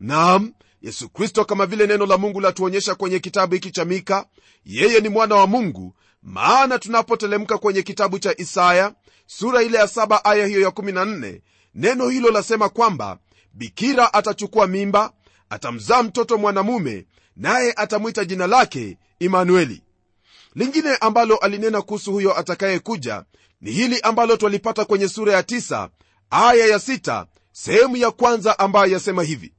Naam 0.00 0.52
yesu 0.82 1.08
kristo 1.08 1.44
kama 1.44 1.66
vile 1.66 1.86
neno 1.86 2.06
la 2.06 2.18
mungu 2.18 2.40
latuonyesha 2.40 2.94
kwenye 2.94 3.18
kitabu 3.18 3.54
hiki 3.54 3.70
cha 3.70 3.84
mika 3.84 4.26
yeye 4.64 5.00
ni 5.00 5.08
mwana 5.08 5.34
wa 5.34 5.46
mungu 5.46 5.94
maana 6.22 6.78
tunapotelemka 6.78 7.58
kwenye 7.58 7.82
kitabu 7.82 8.18
cha 8.18 8.34
isaya 8.40 8.94
sura 9.26 9.62
ile 9.62 9.78
ya 9.78 9.84
7 9.86 10.20
aya 10.24 10.46
hiyo 10.46 10.60
ya 10.60 10.68
14 10.68 11.40
neno 11.74 12.08
hilo 12.08 12.30
lasema 12.30 12.68
kwamba 12.68 13.18
bikira 13.52 14.14
atachukua 14.14 14.66
mimba 14.66 15.12
atamzaa 15.50 16.02
mtoto 16.02 16.38
mwanamume 16.38 17.06
naye 17.36 17.72
atamwita 17.76 18.24
jina 18.24 18.46
lake 18.46 18.98
imanueli. 19.18 19.82
Lingine 20.54 20.96
ambalo 20.96 21.36
alinena 21.36 21.82
kuhusu 21.82 22.12
huyo 22.12 22.38
atakayekuja 22.38 23.24
ni 23.60 23.70
hili 23.70 24.00
ambalo 24.00 24.36
twalipata 24.36 24.84
kwenye 24.84 25.08
sura 25.08 25.32
ya 25.32 25.40
9 25.42 25.88
aya 26.30 26.66
ya 26.66 26.76
6 26.78 27.26
sehemu 27.52 27.96
ya 27.96 28.10
kwanza 28.10 28.58
ambayo 28.58 28.92
yasema 28.92 29.22
hivi 29.22 29.52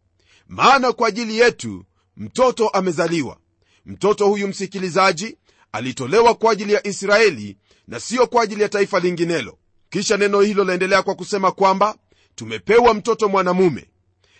maana 0.48 0.92
kwa 0.94 1.08
ajili 1.08 1.40
yetu 1.40 1.86
mtoto 2.18 2.68
amezaliwa. 2.70 3.38
Mtoto 3.86 4.28
huyu 4.28 4.48
msikilizaji 4.48 5.38
alitolewa 5.72 6.36
kwa 6.36 6.52
ajili 6.52 6.74
ya 6.74 6.88
israeli 6.88 7.58
na 7.88 8.00
siyo 8.00 8.28
kwa 8.28 8.44
ajili 8.44 8.62
ya 8.62 8.70
taifa 8.70 9.00
linginelo. 9.00 9.58
Kisha 9.90 10.18
neno 10.18 10.42
hilo 10.42 10.64
laendelea 10.64 11.04
kwa 11.04 11.16
kusema 11.16 11.52
kwamba 11.52 11.96
tumepewa 12.36 12.94
mtoto 12.94 13.30
mwanamume. 13.30 13.90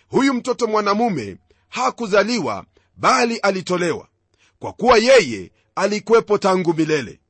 Huyu 0.08 0.34
mtoto 0.34 0.66
mwanamume 0.66 1.36
hakuzaliwa 1.68 2.64
bali 2.96 3.36
alitolewa 3.36 4.08
kwa 4.58 4.72
kuwa 4.72 4.98
yeye 4.98 5.52
alikuwepo 5.74 6.38
tangu 6.38 6.74
milele. 6.74 7.20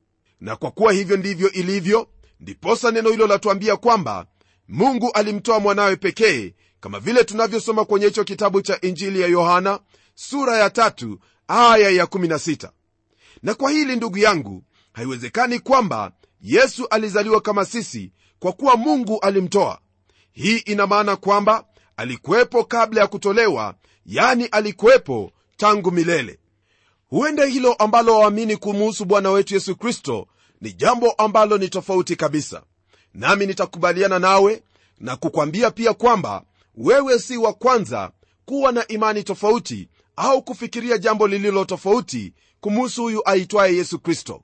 Na 0.41 0.57
kwa 0.57 0.71
kuwa 0.71 0.93
hivyo 0.93 1.17
ndivyo 1.17 1.53
ilivyo 1.53 2.09
ndiposa 2.41 2.91
neno 2.91 3.11
hilo 3.11 3.27
latuambia 3.27 3.77
kwamba 3.77 4.27
mungu 4.69 5.11
alimtoa 5.13 5.61
mwanawe 5.61 5.97
pekee 5.97 6.55
kama 6.81 7.01
vile 7.01 7.25
tunavyosoma 7.25 7.85
kwenye 7.85 8.07
hicho 8.07 8.25
kitabu 8.25 8.63
cha 8.63 8.81
injili 8.81 9.21
ya 9.21 9.29
yohana 9.29 9.81
sura 10.15 10.59
ya 10.59 10.71
tatu 10.71 11.19
aya 11.49 11.91
ya 11.91 12.05
16 12.05 12.71
na 13.43 13.55
kwa 13.55 13.71
hili 13.71 13.97
ndugu 13.97 14.19
yangu 14.19 14.63
haiwezekani 14.93 15.59
kwamba 15.59 16.13
yesu 16.41 16.87
alizaliwa 16.89 17.41
kama 17.41 17.65
sisi 17.65 18.13
kwa 18.39 18.53
kuwa 18.53 18.77
mungu 18.77 19.21
alimtoa. 19.21 19.79
Hii 20.33 20.57
ina 20.59 20.87
maana 20.87 21.17
kwamba 21.17 21.65
alikuwepo 21.97 22.65
kabla 22.65 23.01
ya 23.01 23.07
kutolewa 23.07 23.75
yani 24.07 24.45
alikuwepo 24.47 25.33
tangu 25.57 25.91
milele. 25.91 26.39
Huenda 27.09 27.45
hilo 27.45 27.73
ambalo 27.75 28.19
waamini 28.19 28.57
kumuhusu 28.57 29.05
bwana 29.05 29.31
wetu 29.31 29.55
yesu 29.55 29.77
kristo 29.77 30.27
ni 30.61 30.73
jambo 30.73 31.11
ambalo 31.11 31.59
ni 31.59 31.69
tofauti 31.69 32.17
kabisa 32.17 32.63
nami 33.15 33.47
nitakubaliana 33.47 34.19
nawe 34.19 34.63
na 35.01 35.17
kukwambia 35.17 35.71
pia 35.71 35.95
kwamba 35.95 36.43
wewe 36.77 37.19
si 37.19 37.37
wa 37.37 37.53
kwanza 37.53 38.11
kuwa 38.45 38.73
na 38.73 38.89
imani 38.89 39.23
tofauti 39.23 39.89
au 40.17 40.43
kufikiria 40.43 40.99
jambo 40.99 41.27
lililo 41.29 41.65
tofauti 41.65 42.33
kumuhusu 42.61 43.03
huyu 43.03 43.29
aitwaye 43.29 43.77
yesu 43.77 43.99
kristo. 43.99 44.43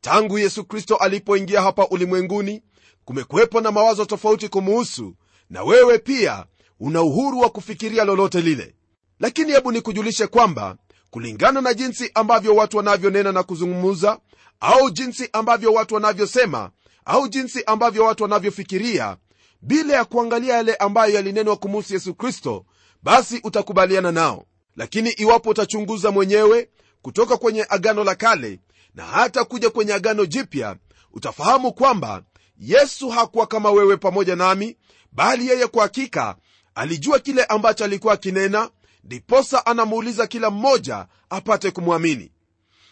Tangu 0.00 0.38
yesu 0.38 0.64
kristo 0.64 0.96
alipoingia 0.96 1.62
hapa 1.62 1.88
ulimwenguni 1.88 2.62
kumekuwepo 3.04 3.60
na 3.60 3.70
mawazo 3.72 4.04
tofauti 4.04 4.48
kumuhusu 4.48 5.14
na 5.50 5.62
wewe 5.62 5.98
pia 5.98 6.44
una 6.80 7.02
uhuru 7.02 7.38
wa 7.40 7.50
kufikiria 7.50 8.04
lolote 8.04 8.40
lile. 8.40 8.74
Lakini 9.20 9.52
hebu 9.52 9.72
nikujulishe 9.72 10.26
kwamba 10.26 10.76
kulingana 11.10 11.60
na 11.60 11.74
jinsi 11.74 12.10
ambavyo 12.14 12.56
watu 12.56 12.76
wanavyonena 12.76 13.32
na 13.32 13.42
kuzungumza 13.42 14.18
au 14.60 14.90
jinsi 14.90 15.28
ambavyo 15.32 15.72
watu 15.72 15.94
wanavyosema 15.94 16.70
au 17.04 17.28
jinsi 17.28 17.64
ambavyo 17.64 18.04
watu 18.04 18.22
wanavyofikiria 18.22 19.16
bila 19.62 19.94
ya 19.96 20.04
kuangalia 20.04 20.54
yale 20.54 20.74
ambayo 20.74 21.14
yalinenwa 21.14 21.56
kumuhusu 21.56 21.94
yesu 21.94 22.14
kristo 22.14 22.64
basi 23.02 23.40
utakubaliana 23.44 24.12
nao. 24.12 24.44
Lakini 24.76 25.10
iwapo 25.10 25.50
utachunguza 25.50 26.10
mwenyewe 26.10 26.68
kutoka 27.02 27.36
kwenye 27.36 27.66
agano 27.68 28.04
la 28.04 28.14
kale 28.14 28.60
na 28.94 29.04
hata 29.04 29.44
kuja 29.44 29.70
kwenye 29.70 29.92
agano 29.94 30.26
jipya 30.26 30.76
utafahamu 31.12 31.72
kwamba 31.72 32.22
yesu 32.58 33.08
hakuwa 33.08 33.46
kama 33.46 33.70
wewe 33.70 33.96
pamoja 33.96 34.36
nami 34.36 34.76
bali 35.12 35.48
yeye 35.48 35.66
kwa 35.66 35.82
hakika 35.82 36.36
alijua 36.74 37.18
kile 37.18 37.44
ambacho 37.44 37.84
alikuwa 37.84 38.14
akinena 38.14 38.70
ndiposa 39.04 39.66
anamuuliza 39.66 40.26
kila 40.26 40.50
mmoja 40.50 41.06
apate 41.30 41.70
kumwamini. 41.70 42.32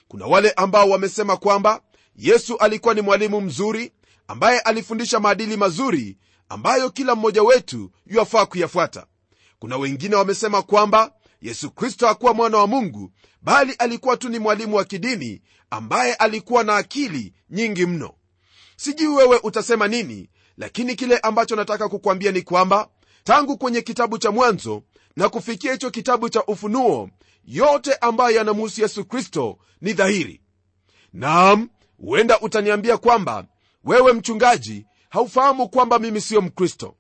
Kuna 0.08 0.26
wale 0.26 0.50
ambao 0.50 0.90
wamesema 0.90 1.36
kwamba 1.36 1.80
yesu 2.16 2.56
alikuwa 2.56 2.94
ni 2.94 3.00
mwalimu 3.00 3.40
mzuri 3.40 3.92
ambaye 4.30 4.60
alifundisha 4.60 5.20
maadili 5.20 5.56
mazuri 5.56 6.18
ambayo 6.48 6.90
kila 6.90 7.14
mmoja 7.14 7.42
wetu 7.42 7.90
yuwafaa 8.06 8.46
kuyafuata. 8.46 9.06
Kuna 9.58 9.76
wengine 9.76 10.16
wamesema 10.16 10.62
kwamba 10.62 11.12
yesu 11.42 11.70
kristo 11.70 12.06
hakuwa 12.06 12.34
mwana 12.34 12.58
wa 12.58 12.66
mungu 12.66 13.12
bali 13.42 13.72
alikuwa 13.72 14.16
tu 14.16 14.28
ni 14.28 14.38
mwalimu 14.38 14.76
wa 14.76 14.84
kidini 14.84 15.42
ambaye 15.70 16.14
alikuwa 16.14 16.64
na 16.64 16.76
akili 16.76 17.34
nyingi 17.50 17.86
mno. 17.86 18.14
Sijui 18.76 19.06
wewe 19.14 19.40
utasema 19.42 19.88
nini 19.88 20.30
lakini 20.56 20.94
kile 20.94 21.18
ambacho 21.18 21.56
nataka 21.56 21.88
kukwambia 21.88 22.32
ni 22.32 22.42
kwamba 22.42 22.88
tangu 23.24 23.58
kwenye 23.58 23.82
kitabu 23.82 24.18
cha 24.18 24.30
mwanzo 24.30 24.82
na 25.16 25.28
kufikia 25.28 25.72
hicho 25.72 25.90
kitabu 25.90 26.28
cha 26.28 26.44
ufunuo 26.44 27.10
yote 27.44 27.94
ambayo 27.94 28.36
yanamuhusu 28.36 28.80
yesu 28.80 29.04
kristo 29.04 29.58
ni 29.80 29.92
dhahiri. 29.92 30.40
Naam 31.12 31.68
huenda 31.98 32.40
utaniambia 32.40 32.96
kwamba 32.98 33.46
wewe 33.84 34.12
mchungaji 34.12 34.86
haufahamu 35.08 35.68
kwamba 35.68 35.98
mimi 35.98 36.20
siyo 36.20 36.40
mkristo. 36.40 36.96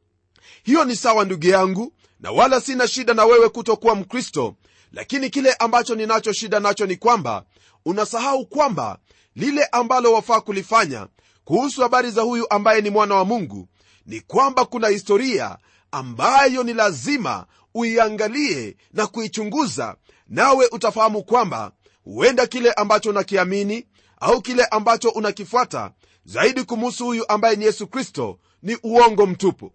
Hiyo 0.62 0.84
ni 0.84 0.96
sawa 0.96 1.24
ndugu 1.24 1.46
yangu 1.46 1.92
na 2.20 2.30
wala 2.30 2.60
sina 2.60 2.88
shida 2.88 3.14
na 3.14 3.24
wewe 3.24 3.48
kutokuwa 3.48 3.94
mkristo 3.94 4.54
lakini 4.92 5.30
kile 5.30 5.52
ambacho 5.52 5.94
ninacho 5.94 6.32
shida 6.32 6.60
nacho 6.60 6.86
ni 6.86 6.96
kwamba 6.96 7.44
unasahau 7.84 8.46
kwamba 8.46 8.98
lile 9.36 9.64
ambalo 9.64 10.12
wafaa 10.12 10.40
kulifanya 10.40 11.06
kuhusu 11.44 11.82
habari 11.82 12.10
za 12.10 12.22
huyu 12.22 12.46
ambaye 12.50 12.80
ni 12.80 12.90
mwana 12.90 13.14
wa 13.14 13.24
mungu 13.24 13.68
ni 14.06 14.20
kwamba 14.20 14.64
kuna 14.64 14.88
historia 14.88 15.58
ambayo 15.92 16.62
ni 16.62 16.74
lazima 16.74 17.46
uiangalie 17.74 18.76
na 18.92 19.06
kuichunguza 19.06 19.96
nawe 20.28 20.66
utafahamu 20.72 21.22
kwamba 21.24 21.72
huenda 22.04 22.46
kile 22.46 22.72
ambacho 22.72 23.10
unakiamini 23.10 23.86
au 24.20 24.42
kile 24.42 24.64
ambacho 24.64 25.08
unakifuata 25.08 25.90
zaidi 26.32 26.64
kumuhusu 26.64 27.04
huyu 27.04 27.28
ambaye 27.28 27.56
ni 27.56 27.64
yesu 27.64 27.86
kristo 27.86 28.38
ni 28.62 28.76
uongo 28.82 29.26
mtupu. 29.26 29.72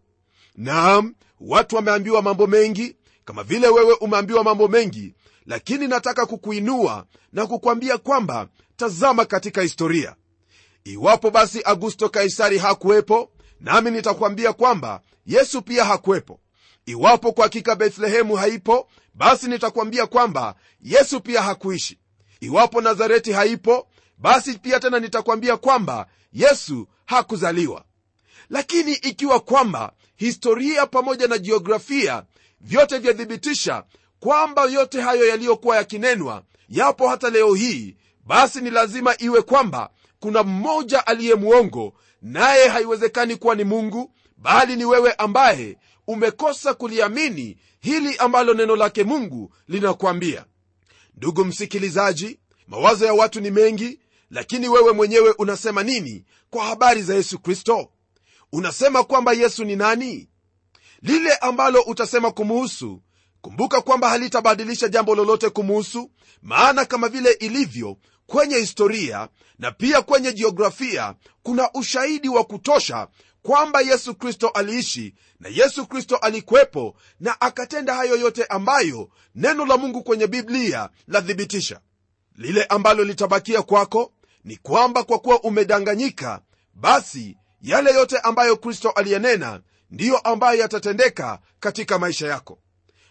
Naam 0.56 1.16
watu 1.40 1.76
wameambiwa 1.76 2.22
mambo 2.22 2.48
mengi 2.48 2.96
kama 3.26 3.44
vile 3.44 3.68
wewe 3.68 3.94
umeambiwa 3.94 4.44
mambo 4.44 4.68
mengi 4.68 5.16
lakini 5.46 5.88
nataka 5.88 6.26
kukuinua 6.26 7.06
na 7.34 7.48
kukwambia 7.48 7.98
kwamba 7.98 8.48
tazama 8.76 9.26
katika 9.26 9.62
historia. 9.62 10.16
Iwapo 10.84 11.32
basi 11.32 11.62
augusto 11.62 12.10
kaisari 12.10 12.58
hakuwepo 12.58 13.32
nami 13.60 13.92
nitakwambia 13.92 14.54
kwamba 14.54 15.02
yesu 15.26 15.62
pia 15.62 15.86
hakuwepo. 15.86 16.40
Iwapo 16.86 17.32
kwa 17.32 17.44
hakika 17.44 17.76
bethlehemu 17.76 18.36
haipo 18.36 18.88
basi 19.14 19.48
nitakwambia 19.48 20.06
kwamba 20.08 20.56
yesu 20.82 21.22
pia 21.22 21.42
hakuishi. 21.42 22.00
Iwapo 22.40 22.82
nazareti 22.82 23.32
haipo 23.32 23.88
basi 24.18 24.58
pia 24.58 24.80
tena 24.80 25.00
nitakwambia 25.00 25.58
kwamba 25.58 26.08
yesu 26.34 26.88
hakuzaliwa. 27.06 27.84
Lakini 28.50 28.94
ikiwa 28.94 29.40
kwamba 29.40 29.92
historia 30.16 30.86
pamoja 30.86 31.28
na 31.28 31.38
jiografia 31.38 32.24
vyote 32.62 32.98
vyathibitisha 32.98 33.84
kwamba 34.20 34.64
yote 34.66 35.02
hayo 35.02 35.28
yaliyokuwa 35.28 35.76
yakinenwa 35.78 36.44
yapo 36.70 37.08
hata 37.08 37.30
leo 37.30 37.54
hii 37.54 37.96
basi 38.26 38.62
ni 38.62 38.70
lazima 38.70 39.16
iwe 39.18 39.42
kwamba 39.42 39.90
kuna 40.20 40.44
mmoja 40.44 41.08
aliye 41.08 41.36
mwongo 41.36 41.94
naye 42.22 42.68
haiwezekani 42.68 43.36
kuwa 43.36 43.56
ni 43.56 43.64
mungu 43.64 44.12
bali 44.38 44.76
ni 44.76 44.86
wewe 44.86 45.14
ambaye 45.14 45.78
umekosa 46.08 46.74
kuliamini 46.74 47.58
hili 47.80 48.18
ambalo 48.18 48.54
neno 48.54 48.76
lake 48.76 49.04
mungu 49.04 49.54
linakwambia. 49.68 50.46
Ndugu 51.18 51.46
msikilizaji 51.46 52.40
mawazo 52.68 53.06
ya 53.06 53.14
watu 53.14 53.42
ni 53.42 53.52
mengi 53.52 54.00
lakini 54.36 54.70
wewe 54.70 54.92
mwenyewe 54.92 55.32
unasema 55.38 55.84
nini 55.84 56.26
kwa 56.50 56.66
habari 56.66 57.02
za 57.02 57.16
yesu 57.16 57.40
kristo? 57.40 57.92
Unasema 58.52 59.04
kwamba 59.04 59.34
yesu 59.34 59.64
ni 59.64 59.76
nani? 59.76 60.30
Lile 61.02 61.36
ambalo 61.36 61.82
utasema 61.82 62.32
kumuhusu 62.32 63.02
kumbuka 63.42 63.82
kwamba 63.82 64.10
halitabadilisha 64.10 64.88
jambo 64.88 65.16
lolote 65.16 65.50
kumuhusu 65.50 66.12
maana 66.42 66.86
kama 66.86 67.10
vile 67.10 67.32
ilivyo 67.32 67.98
kwenye 68.28 68.56
historia 68.58 69.30
na 69.60 69.72
pia 69.72 70.02
kwenye 70.02 70.34
jiografia 70.34 71.16
kuna 71.44 71.70
ushahidi 71.74 72.30
wa 72.30 72.44
kutosha 72.44 73.08
kwamba 73.42 73.82
yesu 73.82 74.16
kristo 74.16 74.48
aliishi 74.50 75.14
na 75.40 75.50
yesu 75.50 75.86
kristo 75.88 76.16
alikuwepo 76.16 76.96
na 77.20 77.42
akatenda 77.42 77.94
hayo 77.96 78.16
yote 78.18 78.46
ambayo 78.46 79.10
neno 79.36 79.66
la 79.66 79.78
mungu 79.78 80.04
kwenye 80.04 80.28
biblia 80.28 80.90
lathibitisha. 81.08 81.80
Lile 82.38 82.64
ambalo 82.64 83.04
litabakia 83.04 83.62
kwako 83.62 84.12
ni 84.46 84.58
kwamba 84.58 85.04
kwa 85.04 85.20
kuwa 85.20 85.42
umedanganyika 85.44 86.42
basi 86.74 87.38
yale 87.62 87.94
yote 87.94 88.18
ambayo 88.18 88.58
kristo 88.58 88.90
aliyenena 88.90 89.62
ndiyo 89.92 90.18
ambayo 90.18 90.60
yatatendeka 90.60 91.40
katika 91.60 92.00
maisha 92.00 92.28
yako. 92.28 92.60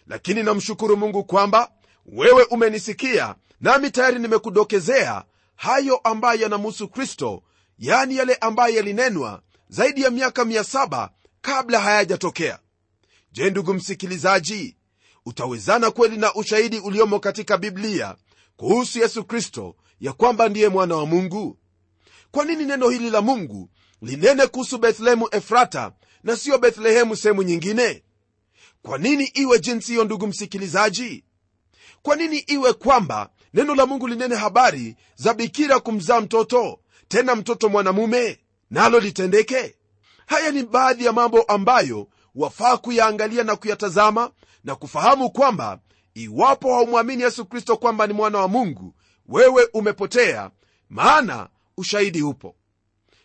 Lakini 0.07 0.43
namshukuru 0.43 0.97
mungu 0.97 1.23
kwamba 1.23 1.71
wewe 2.05 2.43
umenisikia 2.43 3.35
nami 3.61 3.91
tayari 3.91 4.19
nimekudokezea 4.19 5.23
hayo 5.55 5.95
ambayo 5.97 6.41
yanamhusu 6.41 6.87
kristo 6.87 7.43
yani 7.79 8.15
yale 8.17 8.35
ambayo 8.35 8.75
yalinenwa 8.75 9.41
zaidi 9.69 10.01
ya 10.01 10.09
miaka 10.11 10.43
7 10.43 11.09
kabla 11.41 11.79
hayajatokea. 11.79 12.59
Je 13.31 13.49
ndugu 13.49 13.73
msikilizaji 13.73 14.77
utawezana 15.25 15.91
kweli 15.91 16.17
na 16.17 16.33
ushahidi 16.33 16.79
uliomo 16.79 17.19
katika 17.19 17.57
biblia 17.57 18.15
kuhusu 18.57 18.99
yesu 18.99 19.23
kristo 19.23 19.75
ya 19.99 20.13
kwamba 20.13 20.49
ndiye 20.49 20.69
mwana 20.69 20.95
wa 20.95 21.05
mungu? 21.05 21.57
Kwa 22.31 22.45
nini 22.45 22.65
neno 22.65 22.89
hili 22.89 23.09
la 23.09 23.21
mungu 23.21 23.69
linene 24.01 24.47
kuhusu 24.47 24.77
bethlehemu 24.77 25.27
efrata 25.31 25.91
na 26.23 26.35
siyo 26.37 26.57
bethlehemu 26.57 27.15
sehemu 27.15 27.43
nyingine? 27.43 28.03
Kwa 28.81 28.97
nini 28.97 29.23
iwe 29.23 29.59
jinsi 29.59 29.91
hiyo 29.91 30.03
ndugu 30.03 30.27
msikilizaji? 30.27 31.23
Kwa 32.01 32.15
nini 32.15 32.37
iwe 32.37 32.73
kwamba 32.73 33.29
neno 33.53 33.75
la 33.75 33.85
mungu 33.85 34.07
linene 34.07 34.35
habari 34.35 34.95
za 35.15 35.33
bikira 35.33 35.79
kumzaa 35.79 36.21
mtoto 36.21 36.79
tena 37.07 37.35
mtoto 37.35 37.69
mwanamume 37.69 38.39
nalo 38.69 38.99
litendeke? 38.99 39.75
Haya 40.25 40.51
ni 40.51 40.63
baadhi 40.63 41.05
ya 41.05 41.13
mambo 41.13 41.41
ambayo 41.41 42.07
wafaa 42.35 42.77
kuyaangalia 42.77 43.43
na 43.43 43.55
kuyatazama 43.55 44.31
na 44.63 44.75
kufahamu 44.75 45.29
kwamba 45.29 45.79
iwapo 46.13 46.73
haumwamini 46.75 47.23
yesu 47.23 47.45
kristo 47.45 47.77
kwamba 47.77 48.07
ni 48.07 48.13
mwana 48.13 48.37
wa 48.39 48.47
mungu 48.47 48.95
wewe 49.29 49.67
umepotea 49.73 50.51
maana 50.89 51.49
ushahidi 51.77 52.21
upo. 52.21 52.55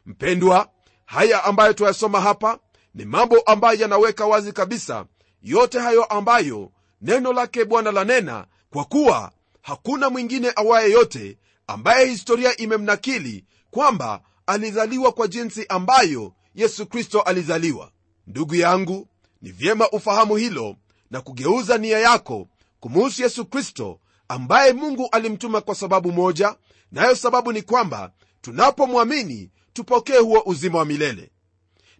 Mpendwa 0.07 0.69
haya 1.07 1.45
ambayo 1.45 1.73
tuyasoma 1.73 2.21
hapa 2.21 2.59
ni 2.95 3.05
mambo 3.05 3.41
ambayo 3.41 3.81
yanaweka 3.81 4.27
wazi 4.27 4.53
kabisa 4.53 5.07
yote 5.43 5.79
hayo 5.79 6.05
ambayo 6.05 6.73
neno 7.01 7.33
lake 7.33 7.65
bwana 7.65 7.93
lanena 7.93 8.47
kwa 8.73 8.85
kuwa 8.85 9.33
hakuna 9.63 10.11
mwingine 10.11 10.53
awaye 10.57 10.91
yote 10.91 11.39
ambaye 11.67 12.07
historia 12.07 12.57
imemnakili 12.57 13.45
kwamba 13.71 14.21
alizaliwa 14.47 15.13
kwa 15.13 15.29
jinsi 15.29 15.67
ambayo 15.69 16.33
yesu 16.55 16.87
kristo 16.87 17.21
alizaliwa. 17.21 17.91
Ndugu 18.27 18.55
yangu 18.55 19.09
ni 19.43 19.51
vyema 19.53 19.91
ufahamu 19.91 20.37
hilo 20.37 20.77
na 21.11 21.21
kugeuza 21.21 21.79
nia 21.79 21.99
yako 21.99 22.49
kumuhusu 22.81 23.23
yesu 23.23 23.47
kristo 23.47 24.01
ambaye 24.31 24.73
mungu 24.73 25.09
alimtuma 25.13 25.61
kwa 25.61 25.75
sababu 25.75 26.13
moja 26.13 26.57
nayo 26.93 27.15
sababu 27.17 27.53
ni 27.53 27.63
kwamba 27.63 28.13
tunapomwamini 28.41 29.51
tupokee 29.73 30.19
huo 30.19 30.43
uzima 30.47 30.79
wa 30.79 30.85
milele. 30.85 31.31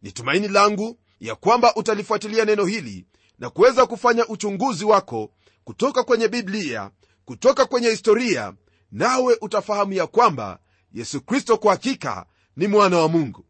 Ni 0.03 0.13
tumaini 0.13 0.49
langu 0.49 0.99
ya 1.21 1.35
kwamba 1.35 1.75
utalifuatilia 1.75 2.45
neno 2.45 2.65
hili 2.65 3.07
na 3.39 3.51
kuweza 3.51 3.87
kufanya 3.87 4.27
uchunguzi 4.29 4.85
wako 4.85 5.31
kutoka 5.65 6.03
kwenye 6.05 6.29
biblia 6.29 6.91
kutoka 7.25 7.67
kwenye 7.67 7.89
historia 7.91 8.53
nawe 8.93 9.37
utafahamu 9.41 9.93
ya 9.93 10.07
kwamba 10.07 10.59
yesu 10.93 11.21
kristo 11.21 11.57
kwa 11.59 11.73
hakika 11.73 12.27
ni 12.57 12.67
mwana 12.67 12.99
wa 12.99 13.09
mungu. 13.09 13.45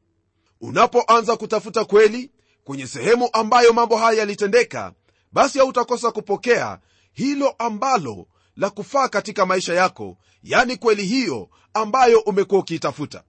Unapoanza 0.61 1.37
kutafuta 1.37 1.85
kweli 1.85 2.31
kwenye 2.65 2.87
sehemu 2.87 3.29
ambayo 3.33 3.73
mambo 3.73 3.97
haya 3.97 4.19
yalitendeka 4.19 4.93
basi 5.33 5.59
hautakosa 5.59 6.11
kupokea 6.11 6.79
hilo 7.13 7.55
ambalo 7.59 8.27
la 8.61 8.71
kufaa 8.71 9.09
katika 9.09 9.47
maisha 9.47 9.75
yako 9.75 10.17
yani 10.43 10.77
kweli 10.77 11.05
hiyo 11.05 11.49
ambayo 11.75 12.21
umekuwa 12.21 12.61
ukiitafuta. 12.61 13.23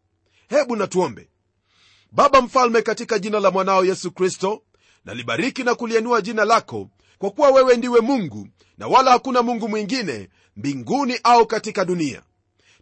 Hebu 0.49 0.75
natuombe 0.75 1.29
baba 2.11 2.41
mfalme 2.41 2.81
katika 2.81 3.19
jina 3.19 3.39
la 3.39 3.51
mwanao 3.51 3.85
yesu 3.85 4.11
kristo 4.11 4.63
nalibariki 5.05 5.63
na 5.63 5.75
kulienua 5.75 6.21
jina 6.21 6.45
lako 6.45 6.89
kwa 7.17 7.31
kuwa 7.31 7.49
wewe 7.49 7.77
ndiwe 7.77 8.01
mungu 8.01 8.47
na 8.77 8.87
wala 8.87 9.11
hakuna 9.11 9.41
mungu 9.41 9.69
mwingine 9.69 10.29
mbinguni 10.55 11.19
au 11.23 11.47
katika 11.47 11.85
dunia. 11.85 12.21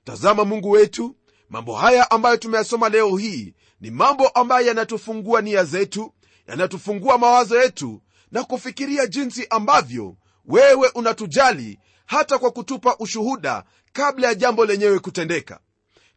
Tazama 0.04 0.46
mungu 0.46 0.70
wetu 0.72 1.16
mambo 1.50 1.76
haya 1.76 2.12
ambayo 2.12 2.38
tumeyasoma 2.38 2.90
leo 2.90 3.18
hii 3.18 3.54
ni 3.82 3.92
mambo 3.92 4.28
ambayo 4.28 4.68
yanatufungua 4.68 5.42
nia 5.42 5.64
zetu 5.64 6.14
yanatufungua 6.48 7.18
mawazo 7.18 7.62
yetu 7.62 8.02
na 8.32 8.44
kufikiria 8.44 9.08
jinsi 9.08 9.48
ambavyo 9.50 10.16
wewe 10.46 10.88
unatujali 10.96 11.80
hata 12.10 12.38
kwa 12.40 12.52
kutupa 12.52 12.96
ushuhuda 13.00 13.64
kabla 13.94 14.28
ya 14.28 14.36
jambo 14.36 14.66
lenyewe 14.66 15.00
kutendeka. 15.00 15.60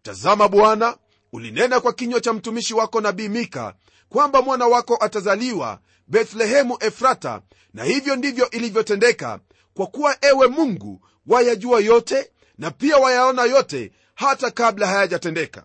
Tazama 0.02 0.48
bwana 0.48 0.96
ulinena 1.33 1.81
kwa 1.81 1.92
kinywa 1.92 2.20
cha 2.20 2.33
mtumishi 2.33 2.74
wako 2.74 3.00
nabii 3.00 3.28
mika 3.28 3.74
kwamba 4.09 4.42
mwana 4.42 4.66
wako 4.66 4.96
atazaliwa 5.00 5.81
bethlehemu 6.09 6.76
efrata 6.81 7.42
na 7.74 7.85
hivyo 7.85 8.16
ndivyo 8.16 8.50
ilivyotendeka 8.50 9.40
kwa 9.74 9.87
kuwa 9.87 10.16
ewe 10.20 10.46
mungu 10.46 11.00
wayajua 11.26 11.81
yote 11.81 12.31
na 12.59 12.70
pia 12.70 12.96
wayaona 12.96 13.42
yote 13.44 13.92
hata 14.14 14.50
kabla 14.50 14.87
hayajatendeka. 14.87 15.64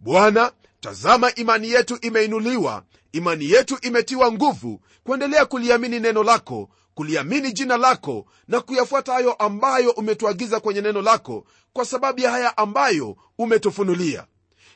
Bwana 0.00 0.52
tazama 0.80 1.34
imani 1.34 1.70
yetu 1.70 1.98
imeinuliwa 2.00 2.82
imani 3.12 3.50
yetu 3.50 3.78
imetiwa 3.82 4.32
nguvu 4.32 4.80
kuendelea 5.04 5.46
kuliamini 5.46 6.00
neno 6.00 6.22
lako 6.22 6.68
kuliamini 6.98 7.52
jina 7.52 7.76
lako 7.76 8.26
na 8.48 8.60
kuyafuata 8.60 9.12
hayo 9.12 9.32
ambayo 9.32 9.90
umetuagiza 9.90 10.60
kwenye 10.60 10.80
neno 10.80 11.02
lako 11.02 11.44
kwa 11.72 11.84
sababu 11.84 12.20
ya 12.20 12.30
haya 12.30 12.56
ambayo 12.56 13.16
umetufunulia. 13.38 14.26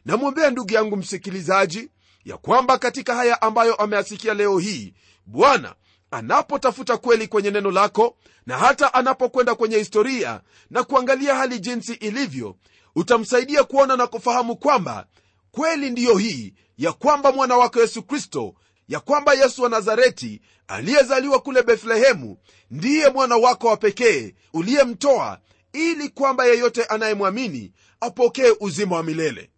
Namwombea 0.05 0.51
ndugu 0.51 0.73
yangu 0.73 0.97
msikilizaji 0.97 1.91
ya 2.25 2.37
kwamba 2.37 2.79
katika 2.79 3.15
haya 3.15 3.43
ambayo 3.43 3.75
ameyasikia 3.75 4.35
leo 4.35 4.59
hii 4.59 4.95
bwana 5.27 5.75
anapotafuta 6.11 6.97
kweli 6.97 7.29
kwenye 7.29 7.51
neno 7.51 7.71
lako 7.71 8.17
na 8.47 8.59
hata 8.59 8.95
anapokwenda 8.95 9.55
kwenye 9.55 9.77
historia 9.79 10.41
na 10.71 10.83
kuangalia 10.83 11.35
hali 11.35 11.59
jinsi 11.59 11.93
ilivyo 11.95 12.57
utamsaidia 12.97 13.65
kuona 13.65 13.97
na 13.97 14.07
kufahamu 14.07 14.57
kwamba 14.57 15.07
kweli 15.51 15.91
ndiyo 15.91 16.17
hii 16.17 16.55
ya 16.79 16.93
kwamba 16.93 17.33
mwana 17.33 17.57
wako 17.57 17.81
yesu 17.81 18.03
kristo 18.03 18.55
ya 18.89 19.01
kwamba 19.01 19.35
yesu 19.35 19.63
wa 19.63 19.69
nazareti 19.69 20.41
aliyezaliwa 20.69 21.41
kule 21.41 21.63
bethlehemu 21.63 22.39
ndiye 22.71 23.09
mwana 23.09 23.37
wako 23.37 23.67
wa 23.69 23.77
pekee 23.77 24.35
uliyemtoa 24.53 25.39
ili 25.73 26.09
kwamba 26.09 26.45
yeyote 26.47 26.85
anayemwamini 26.85 27.73
apokee 28.01 28.53
uzima 28.61 28.97
wa 28.97 29.03
milele. 29.03 29.51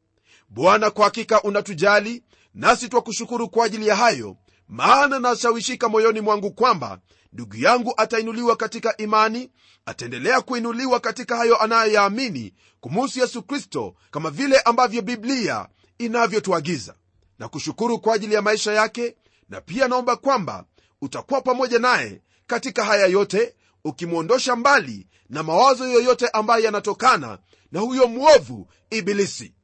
Bwana 0.49 0.91
kwa 0.91 1.05
hakika 1.05 1.43
unatujali 1.43 2.23
nasi 2.55 2.89
twakushukuru 2.89 3.49
kwa 3.49 3.67
ajili 3.67 3.87
ya 3.89 3.97
hayo 3.97 4.37
maana 4.69 5.19
nashawishika 5.19 5.89
moyoni 5.89 6.21
mwangu 6.21 6.51
kwamba 6.53 6.99
ndugu 7.33 7.57
yangu 7.57 7.95
atainuliwa 7.97 8.57
katika 8.57 8.97
imani 8.97 9.51
ataendelea 9.87 10.41
kuinuliwa 10.41 11.01
katika 11.01 11.37
hayo 11.37 11.57
anayoyaamini 11.63 12.55
kumuhusu 12.81 13.21
yesu 13.21 13.43
kristo 13.43 13.95
kama 14.11 14.31
vile 14.31 14.61
ambavyo 14.61 15.03
biblia 15.03 15.69
inavyotuagiza 15.99 16.95
na 17.38 17.49
kushukuru 17.49 17.99
kwa 17.99 18.14
ajili 18.14 18.35
ya 18.35 18.42
maisha 18.42 18.73
yake 18.73 19.16
na 19.49 19.61
pia 19.61 19.88
naomba 19.88 20.16
kwamba 20.16 20.64
utakuwa 21.01 21.40
pamoja 21.40 21.79
naye 21.79 22.23
katika 22.47 22.85
haya 22.85 23.07
yote 23.07 23.55
ukimwondosha 23.85 24.57
mbali 24.57 25.07
na 25.29 25.42
mawazo 25.42 25.88
yoyote 25.88 26.29
ambayo 26.29 26.64
yanatokana 26.64 27.38
na 27.73 27.81
huyo 27.81 28.07
mwovu 28.09 28.68
ibilisi. 28.90 29.55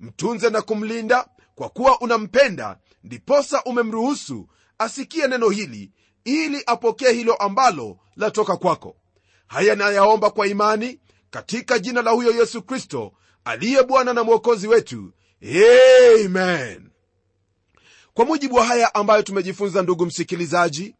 Mtunze 0.00 0.50
na 0.50 0.62
kumlinda 0.62 1.28
kwa 1.54 1.68
kuwa 1.68 2.00
unampenda 2.00 2.78
ndiposa 3.04 3.64
umemruhusu 3.64 4.48
asikie 4.78 5.26
neno 5.26 5.48
hili 5.48 5.92
ili 6.24 6.62
apokee 6.66 7.12
hilo 7.12 7.34
ambalo 7.34 7.98
latoka 8.16 8.56
kwako. 8.56 8.96
Haya 9.46 9.74
nayaomba 9.74 10.30
kwa 10.30 10.46
imani 10.46 11.00
katika 11.30 11.78
jina 11.78 12.02
la 12.02 12.10
huyo 12.10 12.30
yesu 12.32 12.62
kristo 12.62 13.12
aliye 13.44 13.82
bwana 13.82 14.12
na 14.14 14.24
mwokozi 14.24 14.68
wetu. 14.68 15.12
Amen 16.24 16.89
kwa 18.20 18.26
mujibu 18.26 18.54
wa 18.56 18.64
haya 18.64 18.94
ambayo 18.94 19.22
tumejifunza 19.22 19.82
ndugu 19.82 20.06
msikilizaji 20.06 20.94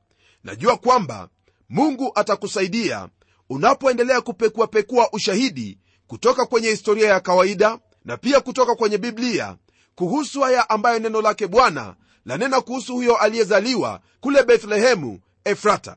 najua 0.45 0.77
kwamba 0.77 1.29
mungu 1.69 2.13
atakusaidia 2.15 3.09
unapoendelea 3.51 4.21
kupekuapekua 4.21 5.13
ushahidi 5.13 5.79
kutoka 6.07 6.47
kwenye 6.47 6.69
historia 6.71 7.09
ya 7.09 7.21
kawaida 7.21 7.79
na 8.05 8.17
pia 8.17 8.41
kutoka 8.41 8.75
kwenye 8.75 8.99
biblia 8.99 9.57
kuhusu 9.95 10.41
haya 10.41 10.71
ambayo 10.71 10.99
neno 10.99 11.21
lake 11.23 11.47
bwana 11.47 11.97
lanena 12.25 12.61
kuhusu 12.61 12.95
huyo 12.95 13.17
aliyezaliwa 13.17 14.01
kule 14.21 14.43
bethlehemu 14.43 15.21
efrata. 15.45 15.97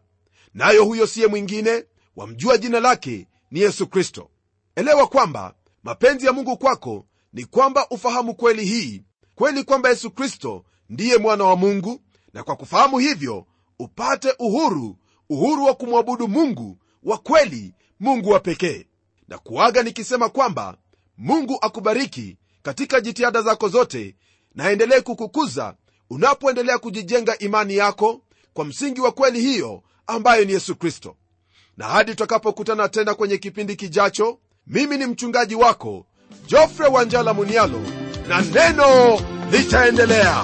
Nayo 0.54 0.86
huyo 0.86 1.08
siye 1.08 1.28
mwingine 1.28 1.86
wamjua 2.16 2.58
jina 2.58 2.80
lake 2.80 3.28
ni 3.52 3.60
yesu 3.60 3.88
kristo. 3.88 4.30
Elewa 4.76 5.08
kwamba 5.08 5.54
mapenzi 5.84 6.26
ya 6.26 6.34
mungu 6.34 6.58
kwako 6.58 7.06
ni 7.34 7.46
kwamba 7.46 7.88
ufahamu 7.90 8.36
kweli 8.36 8.66
hii 8.66 9.04
kweli 9.36 9.64
kwamba 9.64 9.90
yesu 9.90 10.12
kristo 10.12 10.66
ndiye 10.90 11.18
mwana 11.18 11.44
wa 11.44 11.56
mungu 11.56 12.02
na 12.34 12.44
kwa 12.44 12.56
kufahamu 12.56 12.98
hivyo 13.00 13.46
upate 13.80 14.34
uhuru 14.40 14.98
uhuru 15.30 15.66
wa 15.66 15.74
kumwabudu 15.76 16.28
mungu 16.28 16.78
wa 17.04 17.18
kweli 17.18 17.74
mungu 18.00 18.30
wa 18.30 18.40
pekee. 18.40 18.86
Na 19.28 19.38
kuaga 19.38 19.84
nikisema 19.84 20.30
kwamba 20.30 20.78
mungu 21.18 21.58
akubariki 21.62 22.38
katika 22.62 23.02
jitihada 23.02 23.42
zako 23.42 23.68
zote 23.70 24.16
naendelee 24.56 25.02
kukukuza 25.02 25.76
unapoendelea 26.10 26.78
kujijenga 26.78 27.38
imani 27.38 27.76
yako 27.76 28.22
kwa 28.54 28.66
msingi 28.66 29.02
wa 29.02 29.12
kweli 29.12 29.42
hiyo 29.42 29.84
ambayo 30.08 30.46
ni 30.46 30.52
yesu 30.54 30.76
kristo. 30.76 31.16
Na 31.78 31.86
hadi 31.86 32.12
tutakapokutana 32.12 32.90
tena 32.90 33.14
kwenye 33.14 33.38
kipindi 33.38 33.76
kijacho 33.76 34.40
mimi 34.68 34.98
ni 34.98 35.06
mchungaji 35.06 35.56
wako 35.56 36.06
jofre 36.48 36.88
wanjala 36.88 37.34
munialo 37.34 37.82
na 38.28 38.42
neno 38.42 39.20
litaendelea 39.52 40.44